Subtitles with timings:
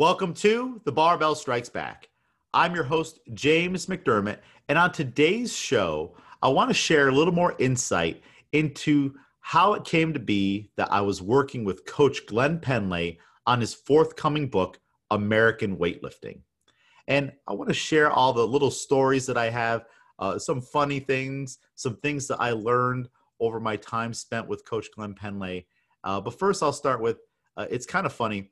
[0.00, 2.08] Welcome to The Barbell Strikes Back.
[2.54, 4.38] I'm your host, James McDermott,
[4.70, 9.84] and on today's show, I want to share a little more insight into how it
[9.84, 14.80] came to be that I was working with Coach Glenn Pendlay on his forthcoming book,
[15.10, 16.40] American Weightlifting.
[17.06, 19.84] And I want to share all the little stories that I have,
[20.18, 24.86] uh, some funny things, some things that I learned over my time spent with Coach
[24.96, 25.66] Glenn Pendlay.
[26.04, 27.18] Uh, but first, I'll start with
[27.58, 28.50] uh, it's kind of funny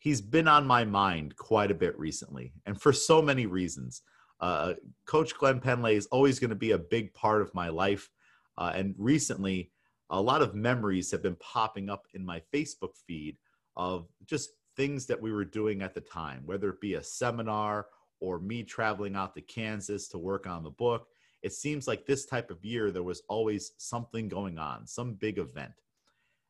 [0.00, 4.02] he's been on my mind quite a bit recently, and for so many reasons.
[4.40, 4.72] Uh,
[5.04, 8.10] Coach Glenn Pendlay is always going to be a big part of my life,
[8.58, 9.70] uh, and recently,
[10.08, 13.36] a lot of memories have been popping up in my Facebook feed
[13.76, 17.86] of just things that we were doing at the time, whether it be a seminar
[18.18, 21.08] or me traveling out to Kansas to work on the book.
[21.42, 25.38] It seems like this type of year, there was always something going on, some big
[25.38, 25.72] event.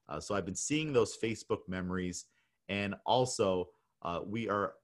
[0.08, 2.26] Uh, so I've been seeing those Facebook memories
[2.70, 3.68] and also,
[4.02, 4.74] uh, we are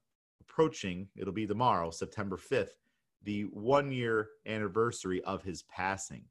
[0.42, 2.74] approaching, it'll be tomorrow, September 5th,
[3.22, 6.24] the one year anniversary of his passing.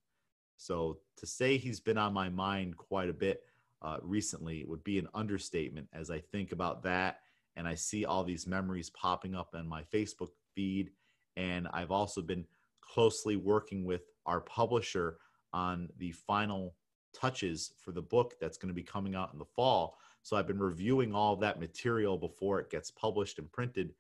[0.57, 3.41] So to say he's been on my mind quite a bit
[3.81, 7.21] uh, recently would be an understatement as I think about that
[7.55, 10.91] and I see all these memories popping up on my Facebook feed.
[11.37, 12.45] And I've also been
[12.81, 15.17] closely working with our publisher
[15.53, 16.75] on the final
[17.13, 19.97] touches for the book that's going to be coming out in the fall.
[20.25, 23.93] So I've been reviewing all that material before it gets published and printed.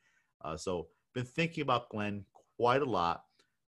[0.43, 2.25] Uh, so been thinking about Glenn
[2.57, 3.25] quite a lot.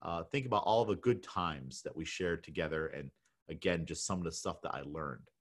[0.04, 3.10] Uh, think about all the good times that we shared together, and
[3.50, 5.32] again, just some of the stuff that I learned.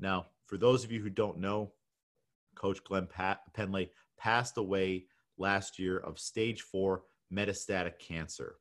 [0.00, 1.70] Now, for those of you who don't know,
[2.56, 3.06] Coach Glenn
[3.54, 5.04] Pendlay passed away
[5.38, 8.56] last year of stage four metastatic cancer.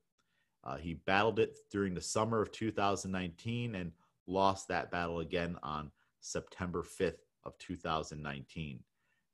[0.63, 3.91] Uh, he battled it during the summer of 2019 and
[4.27, 8.79] lost that battle again on September 5th of 2019.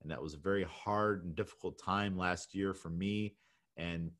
[0.02, 3.36] And that was a very hard and difficult time last year for me.
[3.76, 4.12] And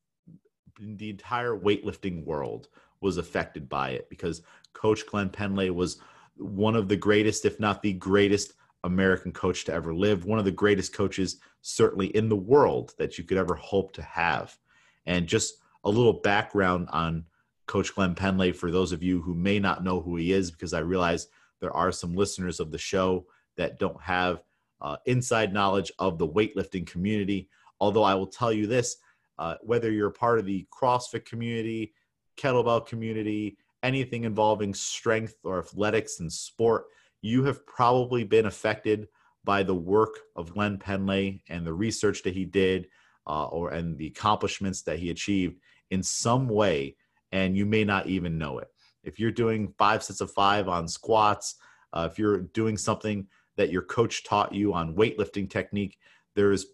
[0.80, 2.68] the entire weightlifting world
[3.02, 4.42] was affected by it because
[4.74, 6.00] Coach Glenn Pendlay was
[6.36, 8.54] one of the greatest, if not the greatest,
[8.84, 13.18] American coach to ever live, one of the greatest coaches, certainly in the world, that
[13.18, 14.58] you could ever hope to have.
[15.06, 17.26] And just a little background on
[17.66, 20.74] Coach Glenn Pendlay for those of you who may not know who he is, because
[20.74, 21.28] I realize
[21.60, 23.26] there are some listeners of the show
[23.58, 24.42] that don't have
[24.82, 27.50] uh, inside knowledge of the weightlifting community.
[27.80, 28.98] Although I will tell you this
[29.40, 31.94] uh, whether you're part of the CrossFit community,
[32.38, 36.86] kettlebell community, anything involving strength or athletics and sport,
[37.22, 39.08] you have probably been affected
[39.44, 42.88] by the work of Glenn Pendlay and the research that he did,
[43.28, 45.58] uh, or and the accomplishments that he achieved
[45.92, 46.96] in some way,
[47.32, 48.68] and you may not even know it.
[49.04, 51.56] If you're doing five sets of five on squats,
[51.94, 56.00] uh, if you're doing something that your coach taught you on weightlifting technique,
[56.36, 56.68] there is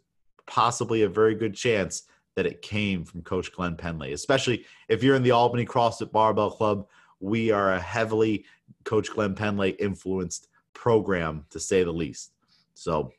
[0.45, 2.03] possibly a very good chance
[2.35, 6.51] that it came from Coach Glenn Pendlay, especially if you're in the Albany CrossFit Barbell
[6.51, 6.87] Club.
[7.19, 8.45] We are a heavily
[8.83, 12.31] Coach Glenn Pendlay influenced program, to say the least.
[12.73, 13.11] So,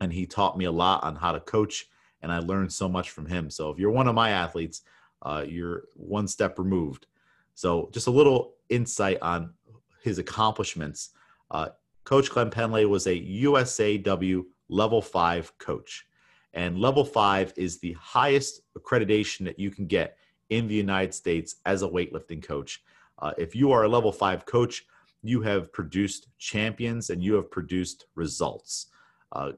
[0.00, 1.86] and he taught me a lot on how to coach,
[2.22, 3.50] and I learned so much from him.
[3.50, 4.82] So, if you're one of my athletes,
[5.22, 7.06] uh, you're one step removed.
[7.54, 9.54] So, just a little insight on
[10.02, 11.10] his accomplishments.
[11.50, 11.68] Uh,
[12.06, 16.06] Coach Glenn Pendlay was a USAW level five coach.
[16.54, 20.16] And level five is the highest accreditation that you can get
[20.48, 22.80] in the United States as a weightlifting coach.
[23.18, 24.84] Uh, if you are a level five coach,
[25.22, 28.86] you have produced champions and you have produced results.
[29.32, 29.52] Uh,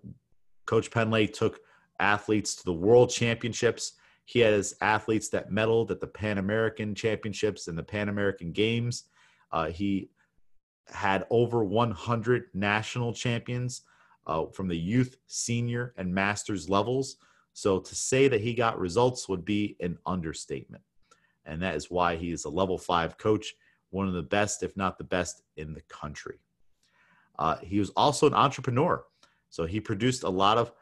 [0.65, 1.61] coach Pendlay took
[2.01, 3.93] athletes to the world championships.
[4.25, 9.05] He has athletes that medaled at the Pan American Championships and the Pan American Games.
[9.53, 10.09] Uh, he
[10.91, 13.83] had over 100 national champions
[14.27, 17.17] uh, from the youth, senior, and masters levels.
[17.53, 20.83] So to say that he got results would be an understatement.
[21.45, 23.55] And that is why he is a level five coach,
[23.91, 26.41] one of the best, if not the best, in the country.
[27.39, 29.03] Uh, he was also an entrepreneur.
[29.51, 30.73] So he produced a lot of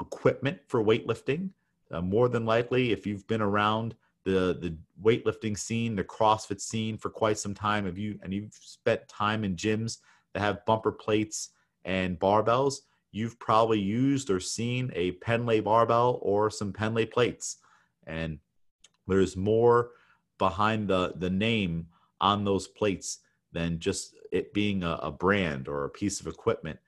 [0.00, 1.50] equipment for weightlifting.
[1.90, 3.94] Uh, more than likely, if you've been around
[4.24, 7.84] the the weightlifting scene, the CrossFit scene for quite some time.
[7.86, 9.98] Have you and you've spent time in gyms
[10.32, 11.50] that have bumper plates
[11.84, 12.76] and barbells?
[13.12, 17.58] You've probably used or seen a Pendlay barbell or some Pendlay plates,
[18.06, 18.38] and
[19.06, 19.90] there's more
[20.38, 21.86] behind the the name
[22.20, 23.18] on those plates
[23.52, 26.78] than just it being a, a brand or a piece of equipment.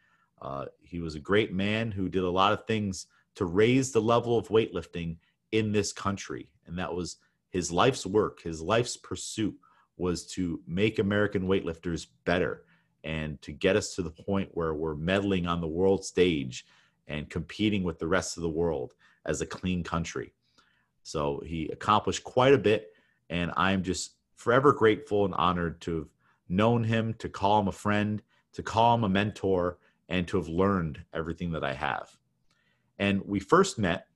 [0.40, 4.00] Uh, he was a great man who did a lot of things to raise the
[4.00, 5.16] level of weightlifting
[5.52, 7.18] in this country, and that was
[7.56, 9.54] his life's work, his life's pursuit
[9.96, 12.64] was to make American weightlifters better
[13.02, 16.66] and to get us to the point where we're medaling on the world stage
[17.08, 18.92] and competing with the rest of the world
[19.24, 20.34] as a clean country.
[21.02, 22.88] So he accomplished quite a bit,
[23.30, 26.08] and I'm just forever grateful and honored to have
[26.50, 28.20] known him, to call him a friend,
[28.52, 29.78] to call him a mentor,
[30.10, 32.14] and to have learned everything that I have.
[32.98, 34.08] And we first met.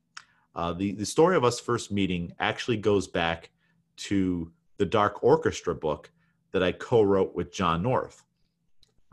[0.54, 3.50] Uh, the the story of us first meeting actually goes back
[3.96, 6.10] to the Dark Orchestra book
[6.52, 8.24] that I co-wrote with John North.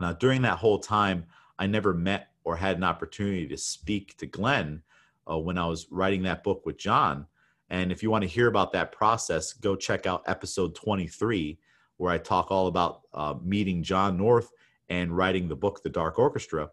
[0.00, 1.26] Now, during that whole time,
[1.58, 4.82] I never met or had an opportunity to speak to Glenn
[5.30, 7.26] uh, when I was writing that book with John.
[7.70, 11.58] And if you want to hear about that process, go check out episode 23,
[11.98, 14.50] where I talk all about uh, meeting John North
[14.88, 16.70] and writing the book, The Dark Orchestra.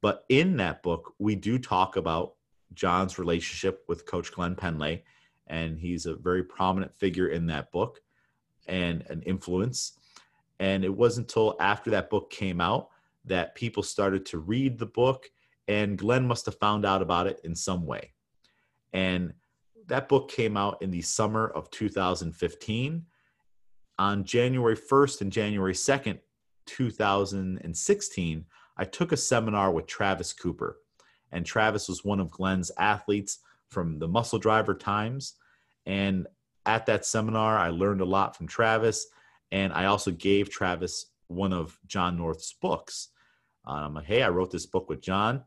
[0.00, 2.34] But in that book, we do talk about
[2.74, 5.02] John's relationship with Coach Glenn Pendlay,
[5.46, 8.00] and he's a very prominent figure in that book
[8.66, 9.92] and an influence.
[10.58, 12.88] And it wasn't until after that book came out
[13.24, 15.30] that people started to read the book,
[15.68, 18.12] and Glenn must have found out about it in some way.
[18.92, 19.34] And
[19.86, 23.04] that book came out in the summer of 2015.
[23.98, 26.18] On January 1st and January 2nd,
[26.66, 28.44] 2016,
[28.76, 30.78] I took a seminar with Travis Cooper.
[31.32, 33.38] And Travis was one of Glenn's athletes
[33.68, 35.34] from the Muscle Driver Times.
[35.86, 36.26] And
[36.66, 39.06] at that seminar, I learned a lot from Travis.
[39.52, 43.08] And I also gave Travis one of John North's books.
[43.66, 45.44] Uh, I'm like, hey, I wrote this book with John.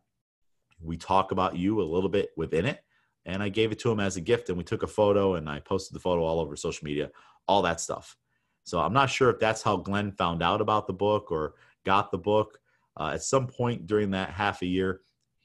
[0.81, 2.83] We talk about you a little bit within it.
[3.25, 4.50] And I gave it to him as a gift.
[4.50, 7.09] And we took a photo and I posted the photo all over social media,
[7.47, 8.18] all that stuff.
[8.65, 11.56] So I'm not sure if that's how Glenn found out about the book or
[11.86, 12.59] got the book.
[12.97, 15.01] Uh, at some point during that half a year,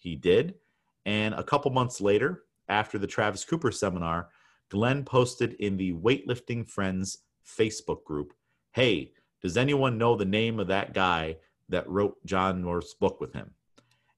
[0.08, 0.54] he did.
[1.06, 4.28] And a couple months later, after the Travis Cooper seminar,
[4.70, 8.32] Glenn posted in the Weightlifting Friends Facebook group
[8.72, 9.12] Hey,
[9.42, 11.36] does anyone know the name of that guy
[11.68, 13.54] that wrote John North's book with him?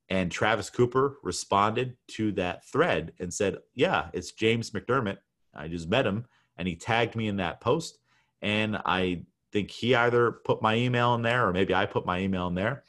[0.09, 5.19] And Travis Cooper responded to that thread and said, Yeah, it's James McDermott.
[5.55, 6.27] I just met him
[6.57, 7.99] and he tagged me in that post.
[8.43, 9.23] And I
[9.53, 12.55] think he either put my email in there or maybe I put my email in
[12.55, 12.85] there.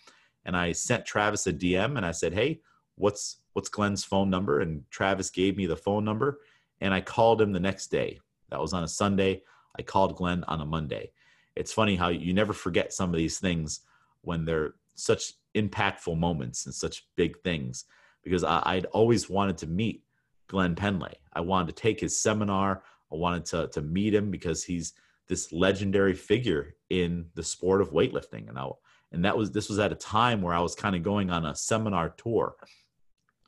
[0.45, 2.61] And I sent Travis a DM and I said, Hey,
[3.01, 4.59] what's what's Glenn's phone number?
[4.59, 6.39] And Travis gave me the phone number
[6.79, 8.19] and I called him the next day.
[8.49, 9.43] That was on a Sunday.
[9.77, 11.11] I called Glenn on a Monday.
[11.55, 13.81] It's funny how you never forget some of these things
[14.21, 17.85] when they're such impactful moments and such big things
[18.23, 20.03] because I, would always wanted to meet
[20.47, 21.15] Glenn Pendlay.
[21.33, 22.83] I wanted to take his seminar.
[23.11, 24.93] I wanted to, to meet him because he's
[25.27, 28.47] this legendary figure in the sport of weightlifting.
[28.49, 28.67] And I,
[29.11, 31.45] and that was this was at a time where I was kind of going on
[31.45, 32.55] a seminar tour.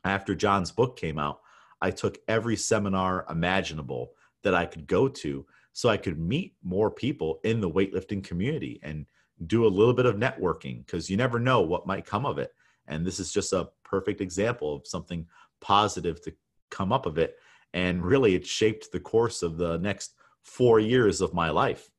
[0.04, 1.40] After John's book came out,
[1.80, 4.12] I took every seminar imaginable
[4.42, 8.78] that I could go to so I could meet more people in the weightlifting community
[8.82, 9.06] and
[9.46, 12.54] do a little bit of networking because you never know what might come of it.
[12.86, 15.26] And this is just a perfect example of something
[15.60, 16.34] positive to
[16.70, 17.36] come up of it.
[17.72, 21.90] And really, it shaped the course of the next four years of my life.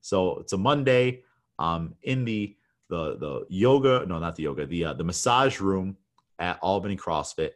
[0.00, 1.22] So it's a Monday.
[1.58, 2.56] Um, in the
[2.88, 5.96] the the yoga, no, not the yoga, the uh, the massage room
[6.44, 7.52] at Albany CrossFit,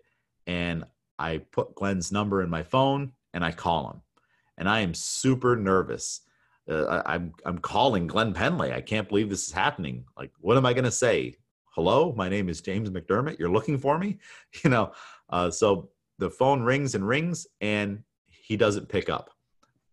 [0.46, 0.85] and
[1.19, 4.00] I put Glenn's number in my phone and I call him,
[4.56, 6.23] and I am super nervous.
[6.69, 8.73] Uh, I, I'm I'm calling Glenn Pendlay.
[8.73, 10.06] I can't believe this is happening.
[10.17, 11.37] Like, what am I going to say?
[11.75, 13.38] Hello, my name is James McDermott.
[13.38, 14.19] You're looking for me,
[14.64, 14.93] you know.
[15.29, 19.30] Uh, so the phone rings and rings, and he doesn't pick up.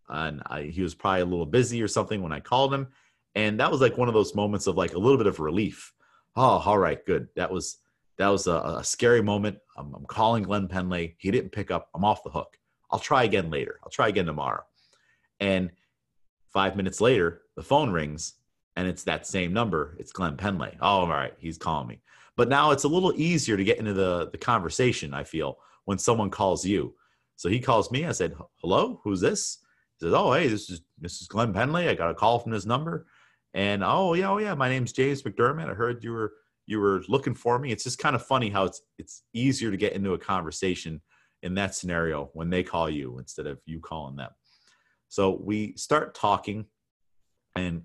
[0.08, 2.88] And I, he was probably a little busy or something when I called him,
[3.36, 5.92] and that was like one of those moments of like a little bit of relief.
[6.38, 7.28] Oh, all right, good.
[7.36, 7.78] That was
[8.18, 9.58] that was a, a scary moment.
[9.78, 11.16] I'm, I'm, calling Glenn Pendlay.
[11.18, 11.90] He didn't pick up.
[11.94, 12.58] I'm off the hook.
[12.92, 13.80] I'll try again later.
[13.84, 14.64] I'll try again tomorrow.
[15.40, 15.72] And
[16.54, 18.34] five minutes later, the phone rings
[18.78, 19.96] and it's that same number.
[20.00, 20.78] It's Glenn Pendlay.
[20.82, 21.34] Oh, all right.
[21.40, 22.02] He's calling me.
[22.38, 25.98] But now it's a little easier to get into the, the conversation, I feel, when
[25.98, 26.94] someone calls you.
[27.38, 28.06] So he calls me.
[28.06, 29.60] I said, hello, who's this?
[29.98, 31.88] He says, oh, hey, this is, this is Glenn Pendlay.
[31.88, 33.08] I got a call from this number.
[33.54, 35.70] And, oh, yeah, oh, yeah, my name's James McDermott.
[35.70, 36.34] I heard you were–
[36.68, 37.72] you were looking for me.
[37.72, 41.02] It's just kind of funny how it's it's easier to get into a conversation
[41.44, 44.32] in that scenario when they call you instead of you calling them.
[45.10, 46.66] So we start talking,
[47.56, 47.84] and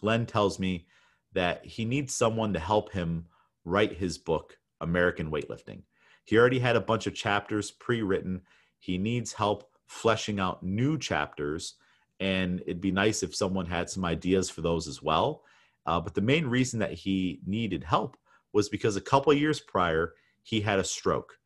[0.00, 0.86] Glenn tells me
[1.32, 3.26] that he needs someone to help him
[3.64, 5.82] write his book, American Weightlifting.
[6.24, 8.42] He already had a bunch of chapters pre written.
[8.80, 11.74] He needs help fleshing out new chapters,
[12.18, 15.44] and it'd be nice if someone had some ideas for those as well.
[15.86, 18.16] Uh, but the main reason that he needed help
[18.52, 21.38] was because a couple years prior, he had a stroke.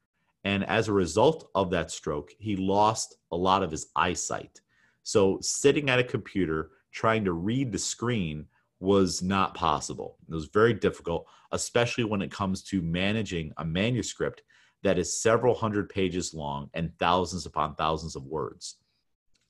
[0.45, 4.61] And as a result of that stroke, he lost a lot of his eyesight.
[5.03, 8.47] So sitting at a computer trying to read the screen
[8.81, 10.17] was not possible.
[10.29, 14.43] It was very difficult, especially when it comes to managing a manuscript
[14.83, 18.77] that is several hundred pages long and thousands upon thousands of words.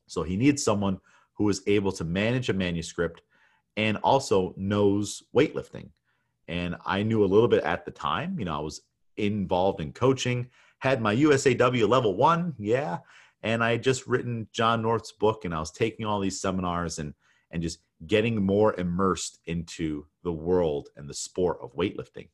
[0.09, 0.99] So he needs someone
[1.35, 3.23] who is able to manage a manuscript
[3.77, 5.91] and also knows weightlifting.
[6.49, 8.39] And I knew a little bit at the time.
[8.39, 8.83] You know, I was
[9.17, 10.49] involved in coaching,
[10.79, 12.99] had my USAW level one, yeah.
[13.43, 16.99] And I had just written John North's book and I was taking all these seminars
[16.99, 17.15] and
[17.51, 22.29] and just getting more immersed into the world and the sport of weightlifting.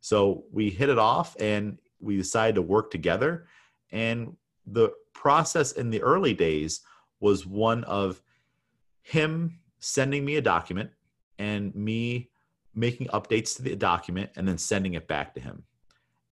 [0.00, 3.46] So we hit it off and we decided to work together.
[3.92, 6.80] And the process in the early days
[7.20, 8.20] was one of
[9.02, 10.90] him sending me a document
[11.38, 12.30] and me
[12.74, 15.62] making updates to the document and then sending it back to him.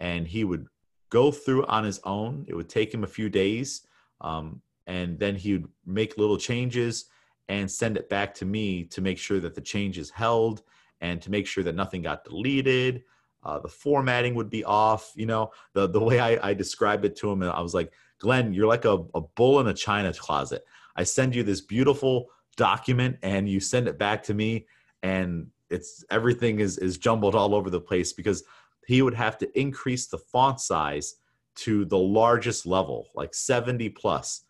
[0.00, 0.66] And he would
[1.10, 2.46] go through on his own.
[2.48, 3.86] It would take him a few days.
[4.20, 7.06] Um, and then he would make little changes
[7.48, 10.62] and send it back to me to make sure that the changes held
[11.00, 13.02] and to make sure that nothing got deleted
[13.42, 15.12] uh, the formatting would be off.
[15.14, 18.52] You know, the the way I, I described it to him, I was like, Glenn,
[18.52, 20.64] you're like a, a bull in a china closet.
[20.96, 22.26] I send you this beautiful
[22.56, 24.66] document, and you send it back to me,
[25.02, 28.42] and it's everything is is jumbled all over the place because
[28.86, 31.16] he would have to increase the font size
[31.54, 34.44] to the largest level, like 70 plus,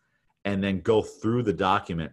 [0.45, 2.13] and then go through the document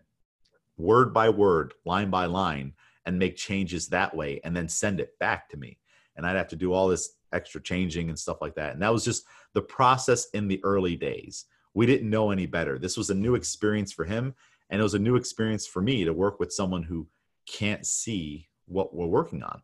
[0.78, 2.74] word by word, line by line,
[3.06, 5.80] and make changes that way, and then send it back to me
[6.18, 8.74] and I'd have to do all this extra changing and stuff like that.
[8.74, 11.46] And that was just the process in the early days.
[11.74, 12.80] We didn't know any better.
[12.80, 14.34] This was a new experience for him,
[14.70, 17.08] and it was a new experience for me to work with someone who
[17.48, 19.62] can't see what we're working on.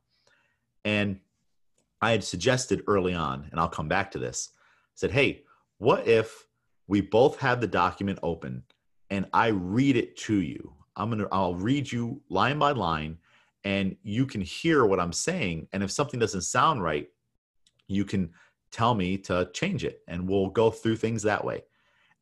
[0.86, 1.20] And
[2.02, 4.50] I had suggested early on, and I'll come back to this,
[4.96, 5.44] said, hey,
[5.78, 6.48] what if
[6.88, 8.64] we both have the document open
[9.10, 10.74] and I read it to you?
[10.96, 13.18] I'm gonna I'll read you line by line
[13.64, 15.68] and you can hear what I'm saying.
[15.74, 17.08] And if something doesn't sound right,
[17.88, 18.32] you can
[18.72, 21.64] tell me to change it and we'll go through things that way.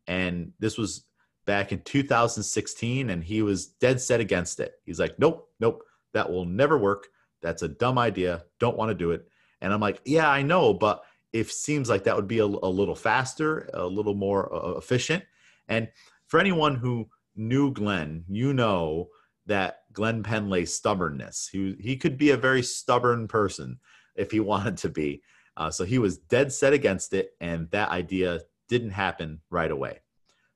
[0.07, 1.05] And this was
[1.45, 4.74] back in 2016 and he was dead set against it.
[4.86, 5.83] He's like, nope, nope,
[6.13, 7.07] that will never work.
[7.41, 8.43] That's a dumb idea.
[8.60, 9.27] Don't want to do it.
[9.62, 12.45] And I'm like, yeah, I know, but it seems like that would be a, a
[12.45, 15.24] little faster, a little more uh, efficient.
[15.67, 15.88] And
[16.27, 19.10] for anyone who knew Glenn, you know
[19.45, 21.50] that Glenn Pendlay's stubbornness.
[21.51, 23.79] He he could be a very stubborn person
[24.15, 25.21] if he wanted to be.
[25.57, 30.00] Uh, so he was dead set against it, and that idea didn't happen right away.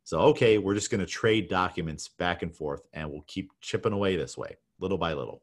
[0.05, 3.91] So okay, we're just going to trade documents back and forth, and we'll keep chipping
[3.91, 5.41] away this way, little by little.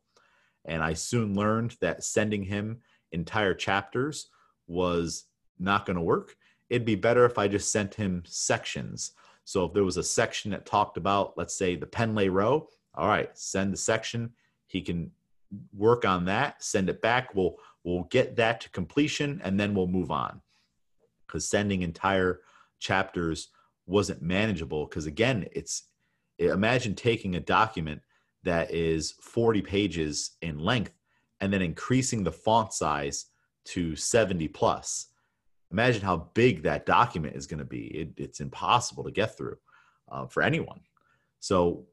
[0.64, 2.78] And I soon learned that sending him
[3.10, 4.28] entire chapters
[4.68, 5.24] was
[5.58, 6.36] not going to work.
[6.70, 9.12] It'd be better if I just sent him sections.
[9.44, 13.08] So if there was a section that talked about, let's say, the Pendlay row, all
[13.08, 14.30] right, send the section.
[14.68, 15.10] He can
[15.76, 17.34] work on that, send it back.
[17.34, 20.40] We'll we'll get that to completion and then we'll move on.
[21.26, 22.42] Because sending entire
[22.78, 23.48] chapters
[23.86, 24.86] wasn't manageable.
[24.86, 25.84] Because again, it's
[26.38, 28.00] imagine taking a document
[28.44, 30.92] that is 40 pages in length
[31.40, 33.26] and then increasing the font size
[33.64, 35.08] to 70 plus.
[35.70, 37.86] Imagine how big that document is going to be.
[37.86, 39.56] It, it's impossible to get through
[40.10, 40.80] uh, for anyone.
[41.40, 41.86] So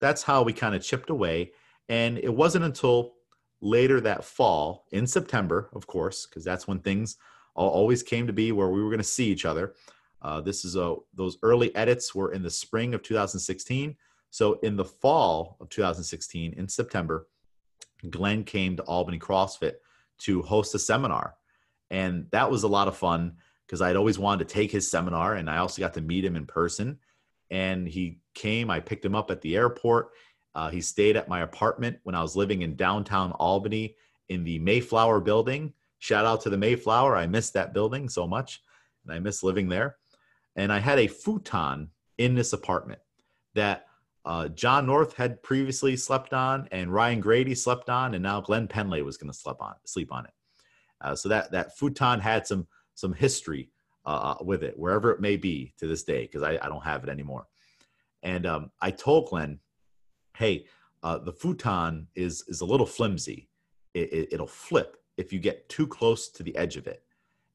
[0.00, 1.52] that's how we kind of chipped away.
[1.88, 3.14] And it wasn't until
[3.60, 7.16] later that fall, in September, of course, because that's when things
[7.54, 9.74] always came to be where we were going to see each other.
[10.22, 13.96] Uh, this is a those early edits were in the spring of 2016.
[14.30, 17.28] So in the fall of 2016, in September,
[18.08, 19.74] Glenn came to Albany CrossFit
[20.20, 21.34] to host a seminar,
[21.90, 23.36] and that was a lot of fun
[23.66, 26.36] because I'd always wanted to take his seminar, and I also got to meet him
[26.36, 26.98] in person
[27.52, 28.70] and he came.
[28.70, 30.08] I picked him up at the airport.
[30.54, 33.94] Uh, he stayed at my apartment when I was living in downtown Albany
[34.30, 35.74] in the Mayflower building.
[35.98, 37.14] Shout out to the Mayflower.
[37.14, 38.62] I miss that building so much,
[39.04, 39.96] and I miss living there.
[40.56, 43.00] And I had a futon in this apartment
[43.54, 43.86] that
[44.24, 48.68] uh, John North had previously slept on, and Ryan Grady slept on, and now Glenn
[48.68, 50.32] Pendlay was going to sleep on sleep on it.
[51.00, 53.70] Uh, so that that futon had some some history
[54.06, 56.84] uh, uh, with it, wherever it may be to this day, because I, I, don't
[56.84, 57.46] have it anymore.
[58.22, 59.60] And um, I told Glenn,
[60.36, 60.66] hey,
[61.02, 63.48] uh, the futon is is a little flimsy.
[63.94, 67.02] It, it, it'll flip if you get too close to the edge of it.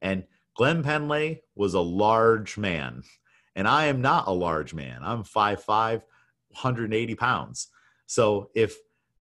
[0.02, 0.24] And
[0.58, 3.04] Glenn Pendlay was a large man,
[3.54, 5.02] and I am not a large man.
[5.04, 7.68] I'm 5'5", 180 pounds.
[8.06, 8.76] So if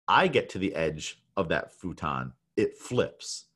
[0.06, 3.46] I get to the edge of that futon, it flips.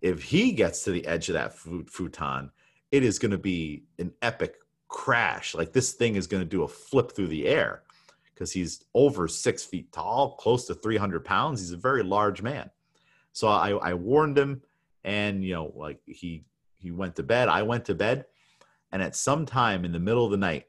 [0.00, 2.50] If he gets to the edge of that futon,
[2.90, 4.56] it is going to be an epic
[4.88, 5.54] crash.
[5.54, 7.84] Like this thing is going to do a flip through the air
[8.34, 11.60] because he's over six feet tall, close to 300 pounds.
[11.60, 12.68] He's a very large man.
[13.32, 14.62] So I, I warned him,
[15.04, 16.46] and you know, like he
[16.82, 17.48] he went to bed.
[17.48, 18.26] I went to bed.
[18.90, 20.66] And at some time in the middle of the night,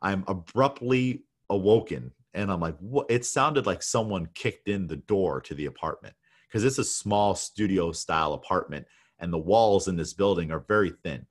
[0.00, 2.12] I'm abruptly awoken.
[2.32, 3.06] And I'm like, what?
[3.10, 6.14] It sounded like someone kicked in the door to the apartment
[6.48, 8.86] because it's a small studio style apartment
[9.18, 11.26] and the walls in this building are very thin.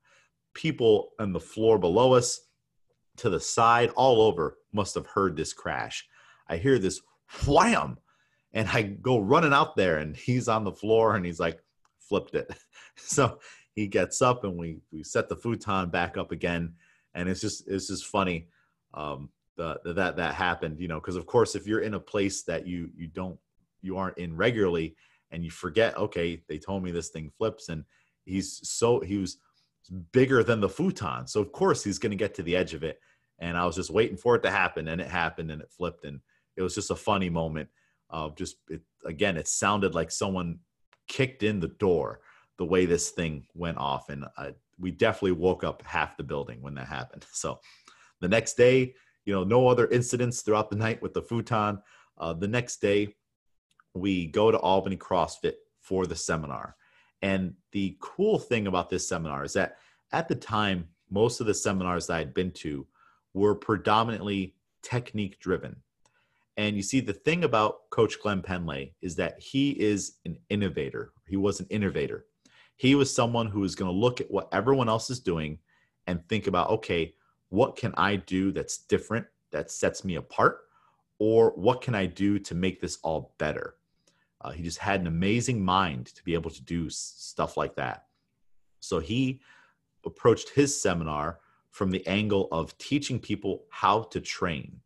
[0.54, 2.42] People on the floor below us,
[3.18, 6.06] to the side, all over, must have heard this crash.
[6.50, 7.02] I hear this
[7.48, 7.98] wham,
[8.54, 11.60] and I go running out there, and he's on the floor, and he's like,
[11.98, 12.54] flipped it.
[12.98, 13.40] so
[13.76, 16.74] he gets up, and we we set the futon back up again,
[17.14, 18.48] and it's just it's just funny
[18.94, 22.00] um, the, the that that happened, you know, because of course, if you're in a
[22.00, 23.38] place that you you don't
[23.82, 24.96] you aren't in regularly,
[25.32, 27.84] and you forget, okay, they told me this thing flips, and
[28.24, 29.38] he's so he was
[30.12, 32.84] bigger than the futon, so of course he's going to get to the edge of
[32.84, 33.00] it,
[33.40, 36.06] and I was just waiting for it to happen, and it happened, and it flipped,
[36.06, 36.22] and
[36.56, 37.70] it was just a funny moment
[38.10, 40.60] of just it, again, it sounded like someone
[41.08, 42.22] kicked in the door
[42.58, 46.62] the way this thing went off, and I, we definitely woke up half the building
[46.62, 47.26] when that happened.
[47.34, 47.60] So
[48.22, 48.94] the next day,
[49.26, 51.82] you know, no other incidents throughout the night with the futon.
[52.18, 53.16] Uh, the next day,
[53.94, 56.76] we go to Albany CrossFit for the seminar.
[57.22, 59.78] And the cool thing about this seminar is that
[60.12, 62.86] at the time, most of the seminars that I'd been to
[63.34, 65.76] were predominantly technique driven.
[66.58, 71.12] And you see, the thing about Coach Glenn Pendlay is that he is an innovator.
[71.28, 72.26] He was an innovator.
[72.76, 75.60] He was someone who was going to look at what everyone else is doing
[76.08, 77.16] and think about, okay,
[77.50, 80.62] what can I do that's different, that sets me apart?
[81.18, 83.76] Or what can I do to make this all better?
[84.42, 88.06] Uh, he just had an amazing mind to be able to do stuff like that.
[88.82, 89.42] So he
[90.06, 91.40] approached his seminar
[91.72, 94.80] from the angle of teaching people how to train.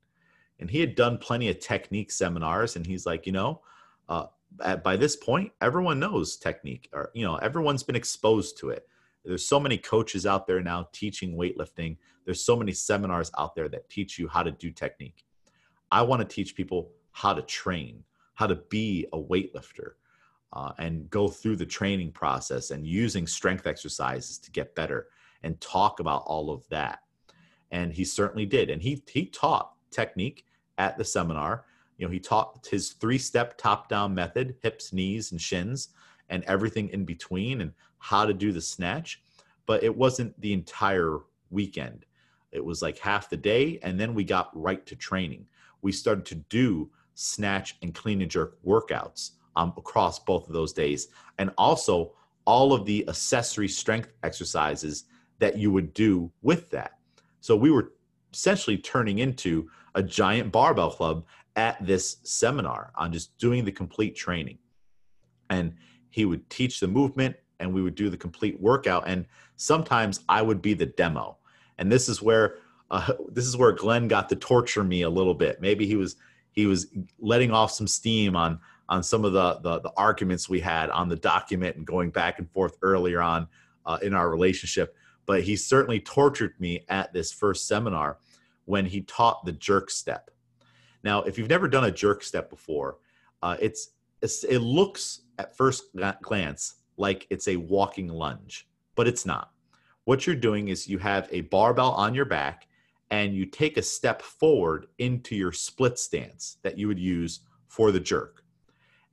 [0.60, 3.62] And he had done plenty of technique seminars, and he's like, you know,
[4.08, 4.27] uh,
[4.63, 8.88] at, by this point, everyone knows technique, or you know, everyone's been exposed to it.
[9.25, 11.98] There's so many coaches out there now teaching weightlifting.
[12.25, 15.25] There's so many seminars out there that teach you how to do technique.
[15.91, 18.04] I want to teach people how to train,
[18.36, 19.91] how to be a weightlifter,
[20.54, 25.08] uh, and go through the training process and using strength exercises to get better
[25.43, 27.00] and talk about all of that.
[27.71, 28.69] And he certainly did.
[28.69, 30.45] And he he taught technique
[30.78, 31.65] at the seminar.
[32.00, 35.90] You know, he taught his three-step top-down method, hips, knees, and shins,
[36.30, 39.22] and everything in between, and how to do the snatch.
[39.66, 41.20] But it wasn't the entire
[41.52, 42.06] weekend.
[42.54, 45.46] It was like half the day, and then we got right to training.
[45.82, 50.72] We started to do snatch and clean and jerk workouts um, across both of those
[50.72, 52.14] days, and also
[52.46, 55.04] all of the accessory strength exercises
[55.40, 56.98] that you would do with that.
[57.42, 57.92] So we were
[58.34, 61.26] essentially turning into a giant barbell club
[61.60, 64.58] at this seminar on just doing the complete training.
[65.50, 65.74] And
[66.10, 69.04] he would teach the movement and we would do the complete workout.
[69.08, 69.26] And
[69.58, 71.38] sometimes I would be the demo.
[71.78, 72.56] And this is where
[72.89, 75.60] uh, this is where Glenn got to torture me a little bit.
[75.60, 76.15] Maybe he was
[76.54, 76.88] he was
[77.19, 81.10] letting off some steam on on some of the the, the arguments we had on
[81.10, 83.48] the document and going back and forth earlier on
[83.86, 84.95] uh, in our relationship.
[85.26, 88.17] But he certainly tortured me at this first seminar
[88.63, 90.32] when he taught the jerk step.
[91.04, 92.98] Now, if you've never done a jerk step before,
[93.42, 95.86] uh, it's, it's it looks at first
[96.22, 99.52] glance like it's a walking lunge, but it's not.
[100.04, 102.68] What you're doing is you have a barbell on your back
[103.12, 107.92] and you take a step forward into your split stance that you would use for
[107.92, 108.44] the jerk.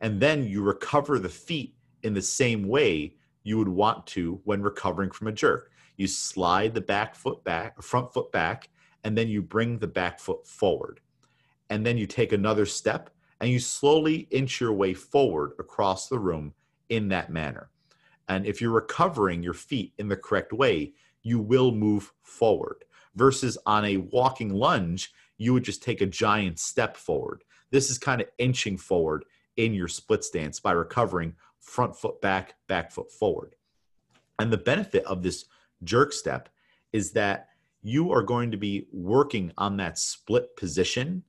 [0.01, 4.61] And then you recover the feet in the same way you would want to when
[4.61, 5.71] recovering from a jerk.
[5.97, 8.69] You slide the back foot back, front foot back,
[9.05, 11.01] and then you bring the back foot forward.
[11.71, 16.19] And then you take another step and you slowly inch your way forward across the
[16.19, 16.55] room
[16.89, 17.71] in that manner.
[18.29, 22.85] And if you're recovering your feet in the correct way, you will move forward.
[23.15, 27.43] Versus on a walking lunge, you would just take a giant step forward.
[27.71, 29.25] This is kind of inching forward
[29.57, 33.57] in your split stance by recovering front foot back, back foot forward.
[34.39, 35.47] And the benefit of this
[35.83, 36.49] jerk step
[36.93, 37.49] is that
[37.83, 41.23] you are going to be working on that split position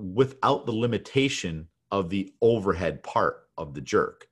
[0.00, 4.28] without the limitation of the overhead part of the jerk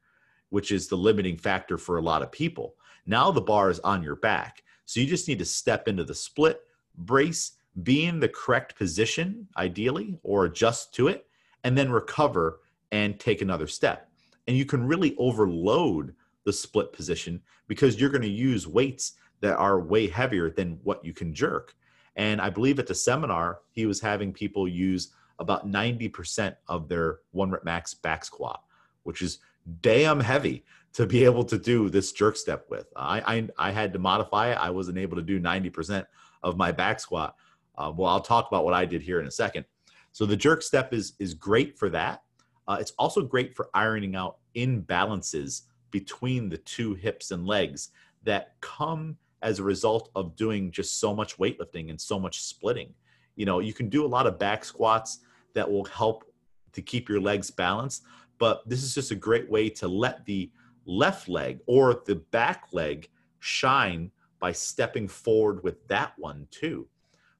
[0.50, 2.74] which is the limiting factor for a lot of people.
[3.06, 4.62] Now the bar is on your back.
[4.84, 6.62] So you just need to step into the split,
[6.96, 7.52] brace,
[7.82, 11.26] be in the correct position, ideally, or adjust to it,
[11.64, 14.10] and then recover and take another step.
[14.46, 19.56] And you can really overload the split position because you're going to use weights that
[19.56, 21.74] are way heavier than what you can jerk.
[22.16, 27.18] And I believe at the seminar, he was having people use about 90% of their
[27.32, 28.62] one rep max back squat,
[29.04, 29.38] which is
[29.82, 32.86] damn heavy to be able to do this jerk step with.
[32.96, 34.58] I, I, I had to modify it.
[34.58, 36.06] I wasn't able to do 90%
[36.42, 37.36] of my back squat.
[37.76, 39.64] Uh, well, I'll talk about what I did here in a second.
[40.12, 42.22] So the jerk step is is great for that.
[42.66, 47.90] Uh, it's also great for ironing out imbalances between the two hips and legs
[48.24, 52.92] that come as a result of doing just so much weightlifting and so much splitting.
[53.36, 55.20] You know, you can do a lot of back squats
[55.58, 56.24] that will help
[56.72, 58.04] to keep your legs balanced,
[58.38, 60.50] but this is just a great way to let the
[60.86, 63.08] left leg or the back leg
[63.40, 66.86] shine by stepping forward with that one too.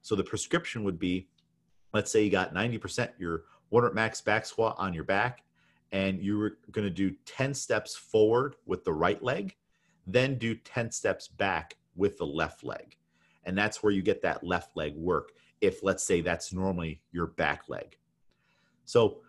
[0.01, 1.27] So the prescription would be
[1.93, 5.43] let's say you got 90% your one rep max back squat on your back
[5.91, 9.55] and you were going to do 10 steps forward with the right leg,
[10.05, 12.97] then do 10 steps back with the left leg.
[13.43, 17.27] And that's where you get that left leg work if let's say that's normally your
[17.27, 17.97] back leg.
[18.89, 19.19] So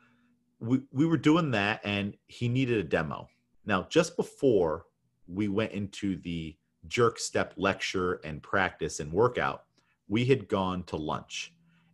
[0.58, 3.28] we, we were doing that and he needed a demo.
[3.66, 4.86] Now, just before
[5.28, 6.56] we went into the
[6.88, 9.64] jerk step lecture and practice and workout,
[10.08, 11.52] we had gone to lunch.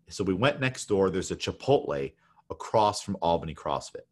[0.08, 1.10] So we went next door.
[1.10, 2.12] There's a Chipotle
[2.50, 4.06] across from Albany CrossFit.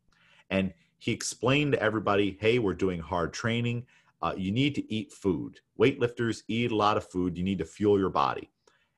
[0.50, 3.86] And he explained to everybody hey, we're doing hard training.
[4.20, 5.60] Uh, you need to eat food.
[5.78, 7.38] Weightlifters eat a lot of food.
[7.38, 8.50] You need to fuel your body.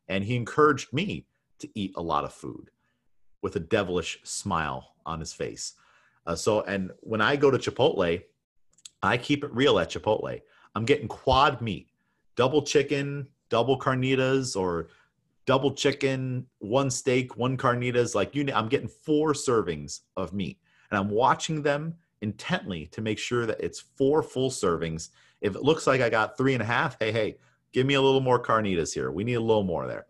[0.09, 1.27] And he encouraged me
[1.59, 2.71] to eat a lot of food
[3.43, 5.75] with a devilish smile on his face.
[6.27, 8.23] Uh, so, and when I go to Chipotle,
[9.03, 10.41] I keep it real at Chipotle.
[10.75, 11.89] I'm getting quad meat,
[12.35, 14.89] double chicken, double carnitas, or
[15.47, 18.15] double chicken, one steak, one carnitas.
[18.15, 20.59] Like you, I'm getting four servings of meat,
[20.91, 25.11] and I'm watching them intently to make sure that it's four full servings.
[25.41, 27.37] If it looks like I got three and a half, hey, hey,
[27.73, 29.11] give me a little more carnitas here.
[29.11, 30.07] We need a little more there.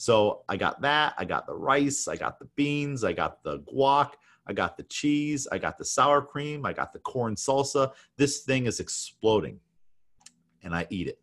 [0.00, 1.12] So I got that.
[1.18, 2.08] I got the rice.
[2.08, 3.04] I got the beans.
[3.04, 4.12] I got the guac.
[4.46, 5.46] I got the cheese.
[5.52, 6.64] I got the sour cream.
[6.64, 7.92] I got the corn salsa.
[8.16, 9.60] This thing is exploding.
[10.62, 11.18] And I eat it